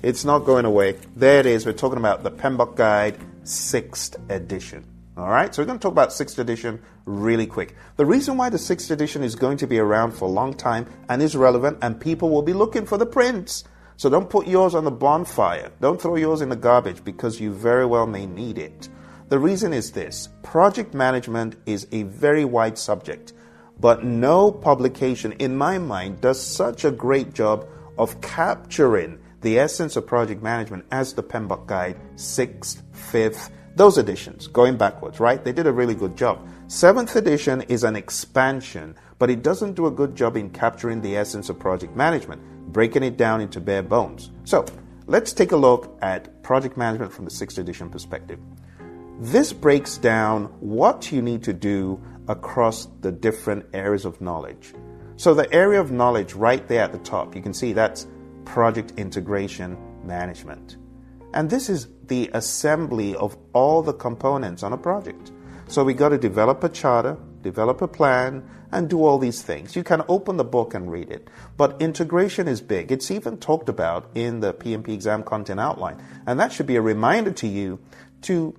it's 0.03 0.25
not 0.25 0.39
going 0.39 0.65
away. 0.65 0.97
There 1.15 1.39
it 1.39 1.45
is. 1.45 1.65
We're 1.65 1.71
talking 1.71 1.99
about 1.99 2.23
the 2.23 2.31
PMBOK 2.31 2.75
Guide 2.75 3.17
6th 3.45 4.29
edition. 4.29 4.92
All 5.15 5.29
right, 5.29 5.53
so 5.53 5.61
we're 5.61 5.67
going 5.67 5.77
to 5.77 5.83
talk 5.83 5.91
about 5.91 6.09
6th 6.09 6.39
edition 6.39 6.81
really 7.05 7.45
quick. 7.45 7.75
The 7.97 8.05
reason 8.05 8.35
why 8.35 8.49
the 8.49 8.57
6th 8.57 8.89
edition 8.89 9.23
is 9.23 9.35
going 9.35 9.57
to 9.57 9.67
be 9.67 9.77
around 9.77 10.13
for 10.13 10.25
a 10.25 10.31
long 10.31 10.53
time 10.53 10.87
and 11.07 11.21
is 11.21 11.35
relevant, 11.35 11.77
and 11.81 12.01
people 12.01 12.29
will 12.29 12.41
be 12.41 12.53
looking 12.53 12.85
for 12.85 12.97
the 12.97 13.05
prints 13.05 13.63
so 13.95 14.09
don't 14.09 14.29
put 14.29 14.47
yours 14.47 14.75
on 14.75 14.85
the 14.85 14.91
bonfire. 14.91 15.71
Don't 15.79 16.01
throw 16.01 16.15
yours 16.15 16.41
in 16.41 16.49
the 16.49 16.55
garbage 16.55 17.03
because 17.03 17.39
you 17.39 17.53
very 17.53 17.85
well 17.85 18.07
may 18.07 18.25
need 18.25 18.57
it. 18.57 18.89
The 19.29 19.39
reason 19.39 19.73
is 19.73 19.91
this 19.91 20.29
project 20.41 20.93
management 20.93 21.55
is 21.65 21.87
a 21.91 22.03
very 22.03 22.45
wide 22.45 22.77
subject, 22.77 23.33
but 23.79 24.03
no 24.03 24.51
publication, 24.51 25.31
in 25.33 25.55
my 25.55 25.77
mind, 25.77 26.21
does 26.21 26.41
such 26.41 26.85
a 26.85 26.91
great 26.91 27.33
job 27.33 27.67
of 27.97 28.19
capturing 28.21 29.19
the 29.41 29.59
essence 29.59 29.95
of 29.95 30.07
project 30.07 30.41
management 30.41 30.85
as 30.91 31.13
the 31.13 31.23
PMBOK 31.23 31.67
Guide, 31.67 31.99
6th, 32.15 32.81
5th, 33.11 33.49
those 33.75 33.97
editions, 33.97 34.47
going 34.47 34.77
backwards, 34.77 35.19
right? 35.19 35.43
They 35.43 35.51
did 35.51 35.67
a 35.67 35.73
really 35.73 35.95
good 35.95 36.15
job. 36.15 36.47
Seventh 36.67 37.15
edition 37.15 37.61
is 37.63 37.83
an 37.83 37.95
expansion, 37.95 38.95
but 39.17 39.29
it 39.29 39.43
doesn't 39.43 39.73
do 39.73 39.87
a 39.87 39.91
good 39.91 40.15
job 40.15 40.37
in 40.37 40.49
capturing 40.49 41.01
the 41.01 41.17
essence 41.17 41.49
of 41.49 41.59
project 41.59 41.95
management 41.95 42.41
breaking 42.73 43.03
it 43.03 43.17
down 43.17 43.39
into 43.39 43.61
bare 43.61 43.83
bones. 43.83 44.31
So 44.43 44.65
let's 45.05 45.31
take 45.31 45.51
a 45.51 45.57
look 45.57 45.97
at 46.01 46.43
project 46.43 46.75
management 46.75 47.13
from 47.13 47.25
the 47.25 47.31
sixth 47.31 47.57
edition 47.57 47.89
perspective. 47.89 48.39
This 49.19 49.53
breaks 49.53 49.97
down 49.97 50.45
what 50.59 51.11
you 51.11 51.21
need 51.21 51.43
to 51.43 51.53
do 51.53 52.01
across 52.27 52.87
the 53.01 53.11
different 53.11 53.65
areas 53.73 54.05
of 54.05 54.19
knowledge. 54.19 54.73
So, 55.15 55.35
the 55.35 55.51
area 55.53 55.79
of 55.79 55.91
knowledge 55.91 56.33
right 56.33 56.67
there 56.67 56.81
at 56.81 56.91
the 56.91 56.97
top, 56.99 57.35
you 57.35 57.41
can 57.41 57.53
see 57.53 57.71
that's 57.71 58.07
project 58.45 58.93
integration 58.97 59.77
management. 60.03 60.77
And 61.33 61.49
this 61.49 61.69
is 61.69 61.87
the 62.07 62.29
assembly 62.33 63.15
of 63.15 63.37
all 63.53 63.81
the 63.81 63.93
components 63.93 64.63
on 64.63 64.73
a 64.73 64.77
project. 64.77 65.31
So, 65.67 65.83
we 65.83 65.93
got 65.93 66.09
to 66.09 66.17
develop 66.17 66.63
a 66.63 66.69
charter, 66.69 67.17
develop 67.41 67.81
a 67.81 67.87
plan, 67.87 68.47
and 68.71 68.89
do 68.89 69.05
all 69.05 69.17
these 69.17 69.41
things. 69.41 69.75
You 69.75 69.83
can 69.83 70.03
open 70.07 70.37
the 70.37 70.43
book 70.43 70.73
and 70.73 70.91
read 70.91 71.09
it. 71.09 71.29
But 71.57 71.81
integration 71.81 72.47
is 72.47 72.59
big. 72.59 72.91
It's 72.91 73.11
even 73.11 73.37
talked 73.37 73.69
about 73.69 74.09
in 74.15 74.39
the 74.39 74.53
PMP 74.53 74.89
exam 74.89 75.23
content 75.23 75.59
outline. 75.59 76.03
And 76.25 76.39
that 76.39 76.51
should 76.51 76.67
be 76.67 76.75
a 76.75 76.81
reminder 76.81 77.31
to 77.31 77.47
you 77.47 77.79
to 78.23 78.55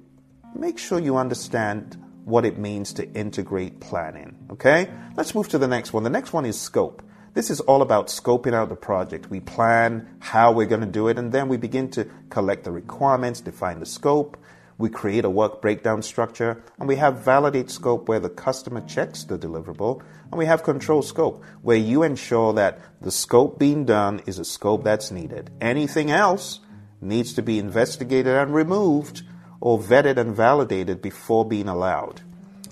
make 0.54 0.78
sure 0.78 0.98
you 0.98 1.16
understand 1.16 1.96
what 2.24 2.44
it 2.44 2.58
means 2.58 2.92
to 2.94 3.10
integrate 3.12 3.80
planning. 3.80 4.36
Okay? 4.50 4.90
Let's 5.16 5.34
move 5.34 5.48
to 5.48 5.58
the 5.58 5.68
next 5.68 5.92
one. 5.92 6.04
The 6.04 6.10
next 6.10 6.32
one 6.32 6.46
is 6.46 6.58
scope. 6.58 7.02
This 7.34 7.50
is 7.50 7.58
all 7.60 7.82
about 7.82 8.06
scoping 8.06 8.54
out 8.54 8.68
the 8.68 8.76
project. 8.76 9.28
We 9.28 9.40
plan 9.40 10.08
how 10.20 10.52
we're 10.52 10.68
going 10.68 10.82
to 10.82 10.86
do 10.86 11.08
it, 11.08 11.18
and 11.18 11.32
then 11.32 11.48
we 11.48 11.56
begin 11.56 11.90
to 11.90 12.08
collect 12.30 12.62
the 12.62 12.70
requirements, 12.70 13.40
define 13.40 13.80
the 13.80 13.86
scope, 13.86 14.36
we 14.78 14.88
create 14.88 15.24
a 15.24 15.30
work 15.30 15.60
breakdown 15.60 16.02
structure, 16.02 16.62
and 16.78 16.86
we 16.86 16.94
have 16.94 17.24
validate 17.24 17.70
scope 17.70 18.08
where 18.08 18.20
the 18.20 18.28
customer 18.28 18.80
checks 18.82 19.24
the 19.24 19.36
deliverable, 19.36 20.00
and 20.30 20.38
we 20.38 20.46
have 20.46 20.62
control 20.62 21.02
scope 21.02 21.44
where 21.62 21.76
you 21.76 22.04
ensure 22.04 22.52
that 22.52 22.80
the 23.00 23.10
scope 23.10 23.58
being 23.58 23.84
done 23.84 24.22
is 24.26 24.38
a 24.38 24.44
scope 24.44 24.84
that's 24.84 25.10
needed. 25.10 25.50
Anything 25.60 26.12
else 26.12 26.60
needs 27.00 27.34
to 27.34 27.42
be 27.42 27.58
investigated 27.58 28.32
and 28.32 28.54
removed 28.54 29.22
or 29.60 29.80
vetted 29.80 30.18
and 30.18 30.36
validated 30.36 31.02
before 31.02 31.44
being 31.44 31.68
allowed. 31.68 32.20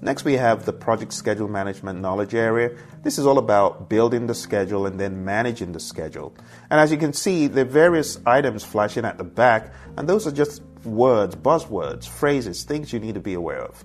Next, 0.04 0.24
we 0.24 0.34
have 0.34 0.64
the 0.64 0.72
project 0.72 1.12
schedule 1.12 1.46
management 1.46 2.00
knowledge 2.00 2.34
area. 2.34 2.76
This 3.04 3.18
is 3.18 3.26
all 3.26 3.38
about 3.38 3.88
building 3.88 4.26
the 4.26 4.34
schedule 4.34 4.84
and 4.84 4.98
then 4.98 5.24
managing 5.24 5.70
the 5.70 5.78
schedule. 5.78 6.34
And 6.70 6.80
as 6.80 6.90
you 6.90 6.98
can 6.98 7.12
see, 7.12 7.46
are 7.46 7.64
various 7.64 8.18
items 8.26 8.64
flashing 8.64 9.04
at 9.04 9.16
the 9.16 9.24
back, 9.24 9.72
and 9.96 10.08
those 10.08 10.26
are 10.26 10.32
just 10.32 10.60
words, 10.84 11.36
buzzwords, 11.36 12.08
phrases, 12.08 12.64
things 12.64 12.92
you 12.92 12.98
need 12.98 13.14
to 13.14 13.20
be 13.20 13.34
aware 13.34 13.62
of. 13.62 13.84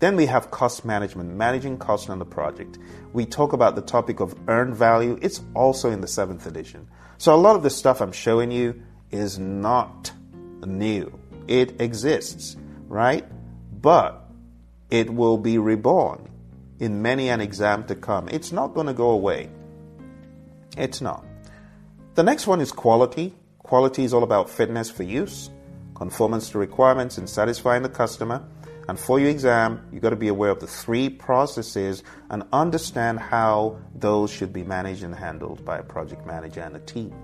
Then 0.00 0.16
we 0.16 0.26
have 0.26 0.50
cost 0.50 0.84
management, 0.84 1.30
managing 1.30 1.78
costs 1.78 2.10
on 2.10 2.18
the 2.18 2.24
project. 2.24 2.80
We 3.12 3.24
talk 3.24 3.52
about 3.52 3.76
the 3.76 3.82
topic 3.82 4.18
of 4.18 4.34
earned 4.48 4.74
value. 4.74 5.16
It's 5.22 5.42
also 5.54 5.92
in 5.92 6.00
the 6.00 6.08
seventh 6.08 6.44
edition. 6.44 6.88
So 7.18 7.32
a 7.32 7.36
lot 7.36 7.54
of 7.54 7.62
the 7.62 7.70
stuff 7.70 8.00
I'm 8.00 8.10
showing 8.10 8.50
you 8.50 8.82
is 9.12 9.38
not 9.38 10.10
new. 10.66 11.16
It 11.46 11.80
exists, 11.80 12.56
right? 12.88 13.24
But 13.80 14.21
it 14.92 15.08
will 15.12 15.38
be 15.38 15.56
reborn 15.58 16.28
in 16.78 17.02
many 17.02 17.28
an 17.30 17.40
exam 17.40 17.84
to 17.84 17.94
come. 17.94 18.28
It's 18.28 18.52
not 18.52 18.74
going 18.74 18.86
to 18.86 18.94
go 18.94 19.10
away. 19.10 19.48
It's 20.76 21.00
not. 21.00 21.24
The 22.14 22.22
next 22.22 22.46
one 22.46 22.60
is 22.60 22.70
quality. 22.70 23.34
Quality 23.58 24.04
is 24.04 24.12
all 24.12 24.22
about 24.22 24.50
fitness 24.50 24.90
for 24.90 25.02
use 25.02 25.50
conformance 26.02 26.50
to 26.50 26.58
requirements, 26.58 27.16
and 27.16 27.30
satisfying 27.30 27.84
the 27.84 27.88
customer. 27.88 28.42
And 28.88 28.98
for 28.98 29.20
your 29.20 29.30
exam, 29.30 29.86
you've 29.92 30.02
got 30.02 30.10
to 30.10 30.16
be 30.16 30.26
aware 30.26 30.50
of 30.50 30.58
the 30.58 30.66
three 30.66 31.08
processes 31.08 32.02
and 32.28 32.42
understand 32.52 33.20
how 33.20 33.78
those 33.94 34.28
should 34.32 34.52
be 34.52 34.64
managed 34.64 35.04
and 35.04 35.14
handled 35.14 35.64
by 35.64 35.78
a 35.78 35.82
project 35.84 36.26
manager 36.26 36.60
and 36.60 36.74
a 36.74 36.80
team. 36.80 37.14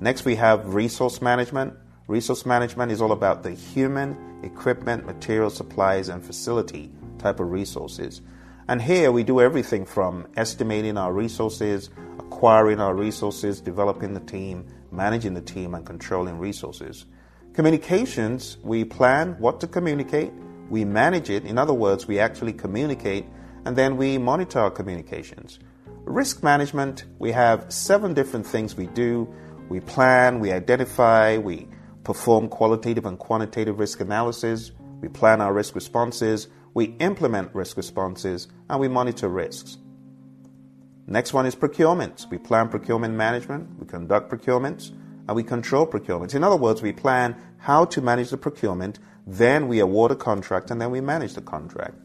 Next, 0.00 0.24
we 0.24 0.34
have 0.36 0.74
resource 0.74 1.20
management. 1.20 1.74
Resource 2.10 2.44
management 2.44 2.90
is 2.90 3.00
all 3.00 3.12
about 3.12 3.44
the 3.44 3.52
human, 3.52 4.40
equipment, 4.42 5.06
material, 5.06 5.48
supplies, 5.48 6.08
and 6.08 6.24
facility 6.24 6.90
type 7.18 7.38
of 7.38 7.52
resources. 7.52 8.20
And 8.66 8.82
here 8.82 9.12
we 9.12 9.22
do 9.22 9.40
everything 9.40 9.86
from 9.86 10.26
estimating 10.36 10.96
our 10.96 11.12
resources, 11.12 11.88
acquiring 12.18 12.80
our 12.80 12.96
resources, 12.96 13.60
developing 13.60 14.12
the 14.12 14.18
team, 14.18 14.66
managing 14.90 15.34
the 15.34 15.40
team, 15.40 15.72
and 15.72 15.86
controlling 15.86 16.36
resources. 16.40 17.06
Communications, 17.52 18.56
we 18.64 18.82
plan 18.84 19.36
what 19.38 19.60
to 19.60 19.68
communicate, 19.68 20.32
we 20.68 20.84
manage 20.84 21.30
it. 21.30 21.44
In 21.44 21.58
other 21.58 21.74
words, 21.74 22.08
we 22.08 22.18
actually 22.18 22.54
communicate 22.54 23.24
and 23.66 23.76
then 23.76 23.96
we 23.96 24.18
monitor 24.18 24.58
our 24.58 24.70
communications. 24.72 25.60
Risk 26.06 26.42
management, 26.42 27.04
we 27.20 27.30
have 27.30 27.72
seven 27.72 28.14
different 28.14 28.48
things 28.48 28.76
we 28.76 28.88
do. 28.88 29.32
We 29.68 29.78
plan, 29.78 30.40
we 30.40 30.50
identify, 30.50 31.38
we 31.38 31.68
perform 32.04 32.48
qualitative 32.48 33.06
and 33.06 33.18
quantitative 33.18 33.78
risk 33.78 34.00
analysis, 34.00 34.72
we 35.00 35.08
plan 35.08 35.40
our 35.40 35.52
risk 35.52 35.74
responses, 35.74 36.48
we 36.74 36.96
implement 36.98 37.54
risk 37.54 37.76
responses, 37.76 38.48
and 38.68 38.80
we 38.80 38.88
monitor 38.88 39.28
risks. 39.28 39.78
Next 41.06 41.32
one 41.32 41.46
is 41.46 41.54
procurement. 41.54 42.26
We 42.30 42.38
plan 42.38 42.68
procurement 42.68 43.14
management, 43.14 43.78
we 43.78 43.86
conduct 43.86 44.30
procurements, 44.30 44.92
and 45.26 45.34
we 45.34 45.42
control 45.42 45.86
procurement. 45.86 46.34
In 46.34 46.44
other 46.44 46.56
words, 46.56 46.82
we 46.82 46.92
plan 46.92 47.36
how 47.58 47.84
to 47.86 48.00
manage 48.00 48.30
the 48.30 48.36
procurement, 48.36 48.98
then 49.26 49.68
we 49.68 49.80
award 49.80 50.12
a 50.12 50.16
contract, 50.16 50.70
and 50.70 50.80
then 50.80 50.90
we 50.90 51.00
manage 51.00 51.34
the 51.34 51.40
contract. 51.40 51.96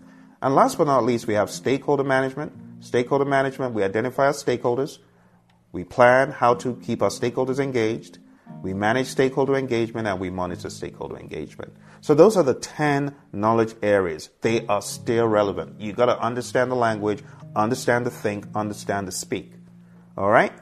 And 0.41 0.55
last 0.55 0.77
but 0.77 0.87
not 0.87 1.03
least, 1.03 1.27
we 1.27 1.33
have 1.35 1.49
stakeholder 1.49 2.03
management. 2.03 2.53
Stakeholder 2.83 3.25
management, 3.25 3.73
we 3.73 3.83
identify 3.83 4.27
our 4.27 4.33
stakeholders, 4.33 4.99
we 5.71 5.83
plan 5.83 6.31
how 6.31 6.53
to 6.55 6.75
keep 6.75 7.01
our 7.01 7.09
stakeholders 7.09 7.59
engaged, 7.59 8.19
we 8.61 8.73
manage 8.73 9.07
stakeholder 9.07 9.55
engagement, 9.55 10.07
and 10.07 10.19
we 10.19 10.29
monitor 10.29 10.69
stakeholder 10.69 11.17
engagement. 11.17 11.75
So 12.01 12.13
those 12.13 12.37
are 12.37 12.43
the 12.43 12.53
10 12.53 13.15
knowledge 13.33 13.75
areas. 13.81 14.29
They 14.41 14.65
are 14.67 14.81
still 14.81 15.27
relevant. 15.27 15.79
You 15.79 15.93
got 15.93 16.07
to 16.07 16.19
understand 16.19 16.71
the 16.71 16.75
language, 16.75 17.23
understand 17.55 18.05
the 18.05 18.11
think, 18.11 18.47
understand 18.55 19.07
the 19.07 19.11
speak. 19.11 19.53
All 20.17 20.29
right? 20.29 20.53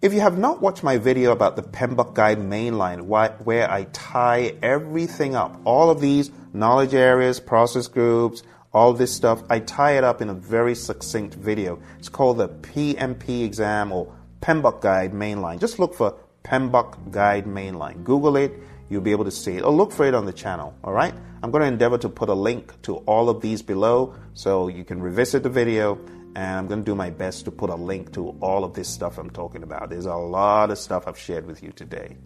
If 0.00 0.14
you 0.14 0.20
have 0.20 0.38
not 0.38 0.62
watched 0.62 0.84
my 0.84 0.96
video 0.96 1.32
about 1.32 1.56
the 1.56 1.62
PMBOK 1.62 2.14
Guide 2.14 2.38
mainline, 2.38 3.02
where 3.02 3.68
I 3.68 3.84
tie 3.92 4.54
everything 4.62 5.34
up, 5.34 5.60
all 5.64 5.90
of 5.90 6.00
these 6.00 6.30
knowledge 6.52 6.94
areas, 6.94 7.40
process 7.40 7.88
groups, 7.88 8.44
all 8.72 8.92
this 8.92 9.12
stuff, 9.12 9.42
I 9.50 9.58
tie 9.58 9.98
it 9.98 10.04
up 10.04 10.22
in 10.22 10.28
a 10.28 10.34
very 10.34 10.76
succinct 10.76 11.34
video. 11.34 11.82
It's 11.98 12.08
called 12.08 12.38
the 12.38 12.48
PMP 12.48 13.44
exam 13.44 13.90
or 13.90 14.14
PMBOK 14.40 14.80
Guide 14.80 15.12
mainline. 15.12 15.58
Just 15.58 15.80
look 15.80 15.94
for 15.94 16.16
PMBOK 16.48 17.10
Guide 17.10 17.44
mainline. 17.44 18.04
Google 18.04 18.36
it, 18.36 18.52
you'll 18.88 19.02
be 19.02 19.12
able 19.12 19.24
to 19.24 19.30
see 19.30 19.56
it. 19.56 19.62
Or 19.62 19.72
look 19.72 19.92
for 19.92 20.06
it 20.06 20.14
on 20.14 20.24
the 20.24 20.32
channel, 20.32 20.74
all 20.82 20.92
right? 20.92 21.14
I'm 21.42 21.50
going 21.50 21.62
to 21.62 21.68
endeavor 21.68 21.98
to 21.98 22.08
put 22.08 22.28
a 22.28 22.34
link 22.34 22.80
to 22.82 22.96
all 22.98 23.28
of 23.28 23.40
these 23.40 23.62
below 23.62 24.14
so 24.34 24.68
you 24.68 24.84
can 24.84 25.02
revisit 25.02 25.42
the 25.42 25.50
video 25.50 25.98
and 26.34 26.58
I'm 26.58 26.66
going 26.66 26.80
to 26.80 26.84
do 26.84 26.94
my 26.94 27.10
best 27.10 27.44
to 27.46 27.50
put 27.50 27.70
a 27.70 27.74
link 27.74 28.12
to 28.12 28.28
all 28.40 28.64
of 28.64 28.74
this 28.74 28.88
stuff 28.88 29.18
I'm 29.18 29.30
talking 29.30 29.62
about. 29.62 29.90
There's 29.90 30.06
a 30.06 30.14
lot 30.14 30.70
of 30.70 30.78
stuff 30.78 31.06
I've 31.06 31.18
shared 31.18 31.46
with 31.46 31.62
you 31.62 31.72
today. 31.72 32.16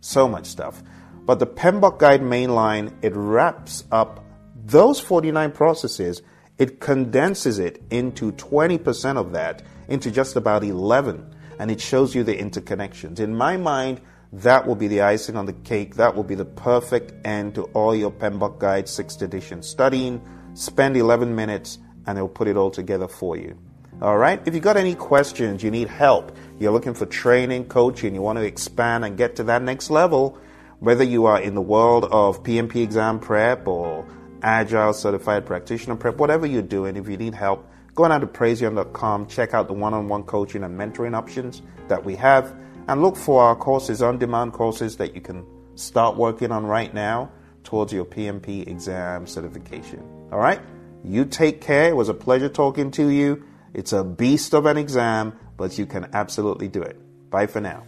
So 0.00 0.28
much 0.28 0.46
stuff. 0.46 0.82
But 1.24 1.40
the 1.40 1.46
PMBOK 1.46 1.98
Guide 1.98 2.22
mainline, 2.22 2.92
it 3.02 3.12
wraps 3.14 3.84
up 3.90 4.24
those 4.64 5.00
49 5.00 5.52
processes, 5.52 6.22
it 6.58 6.80
condenses 6.80 7.58
it 7.58 7.82
into 7.90 8.32
20% 8.32 9.16
of 9.16 9.32
that 9.32 9.62
into 9.88 10.10
just 10.10 10.36
about 10.36 10.64
11, 10.64 11.34
and 11.58 11.70
it 11.70 11.80
shows 11.80 12.14
you 12.14 12.22
the 12.22 12.36
interconnections. 12.36 13.20
In 13.20 13.34
my 13.34 13.56
mind, 13.56 14.00
that 14.32 14.66
will 14.66 14.74
be 14.74 14.88
the 14.88 15.02
icing 15.02 15.36
on 15.36 15.46
the 15.46 15.52
cake. 15.52 15.94
That 15.96 16.14
will 16.14 16.24
be 16.24 16.34
the 16.34 16.44
perfect 16.44 17.14
end 17.26 17.54
to 17.54 17.62
all 17.74 17.94
your 17.94 18.10
PMBOK 18.10 18.58
Guide 18.58 18.86
6th 18.86 19.22
edition 19.22 19.62
studying. 19.62 20.20
Spend 20.54 20.96
11 20.96 21.34
minutes 21.34 21.78
and 22.06 22.18
they'll 22.18 22.28
put 22.28 22.48
it 22.48 22.56
all 22.56 22.70
together 22.70 23.08
for 23.08 23.36
you. 23.36 23.56
All 24.02 24.18
right? 24.18 24.42
If 24.46 24.54
you've 24.54 24.62
got 24.62 24.76
any 24.76 24.94
questions, 24.94 25.62
you 25.62 25.70
need 25.70 25.88
help, 25.88 26.36
you're 26.58 26.72
looking 26.72 26.94
for 26.94 27.06
training, 27.06 27.66
coaching, 27.66 28.14
you 28.14 28.20
want 28.20 28.38
to 28.38 28.44
expand 28.44 29.04
and 29.04 29.16
get 29.16 29.36
to 29.36 29.44
that 29.44 29.62
next 29.62 29.88
level, 29.88 30.38
whether 30.80 31.04
you 31.04 31.24
are 31.24 31.40
in 31.40 31.54
the 31.54 31.62
world 31.62 32.04
of 32.06 32.42
PMP 32.42 32.82
exam 32.82 33.18
prep 33.18 33.66
or 33.66 34.06
Agile 34.42 34.92
certified 34.92 35.46
practitioner 35.46 35.96
prep, 35.96 36.18
whatever 36.18 36.46
you're 36.46 36.60
doing, 36.60 36.96
if 36.96 37.08
you 37.08 37.16
need 37.16 37.34
help, 37.34 37.66
go 37.96 38.04
on 38.04 38.20
to 38.20 38.26
praizion.com, 38.26 39.26
check 39.26 39.54
out 39.54 39.66
the 39.66 39.72
one 39.72 39.94
on 39.94 40.06
one 40.06 40.22
coaching 40.22 40.62
and 40.62 40.78
mentoring 40.78 41.16
options 41.16 41.62
that 41.88 42.04
we 42.04 42.14
have, 42.14 42.54
and 42.86 43.02
look 43.02 43.16
for 43.16 43.42
our 43.42 43.56
courses, 43.56 44.02
on 44.02 44.18
demand 44.18 44.52
courses 44.52 44.98
that 44.98 45.14
you 45.14 45.20
can 45.20 45.44
start 45.74 46.16
working 46.16 46.52
on 46.52 46.64
right 46.64 46.94
now 46.94 47.30
towards 47.64 47.92
your 47.92 48.04
PMP 48.04 48.68
exam 48.68 49.26
certification. 49.26 50.00
All 50.30 50.38
right? 50.38 50.60
You 51.02 51.24
take 51.24 51.60
care. 51.60 51.88
It 51.88 51.96
was 51.96 52.08
a 52.08 52.14
pleasure 52.14 52.48
talking 52.48 52.90
to 52.92 53.08
you. 53.08 53.44
It's 53.74 53.92
a 53.92 54.04
beast 54.04 54.54
of 54.54 54.66
an 54.66 54.76
exam, 54.76 55.38
but 55.56 55.76
you 55.78 55.86
can 55.86 56.10
absolutely 56.12 56.68
do 56.68 56.82
it. 56.82 57.00
Bye 57.30 57.46
for 57.46 57.60
now. 57.60 57.82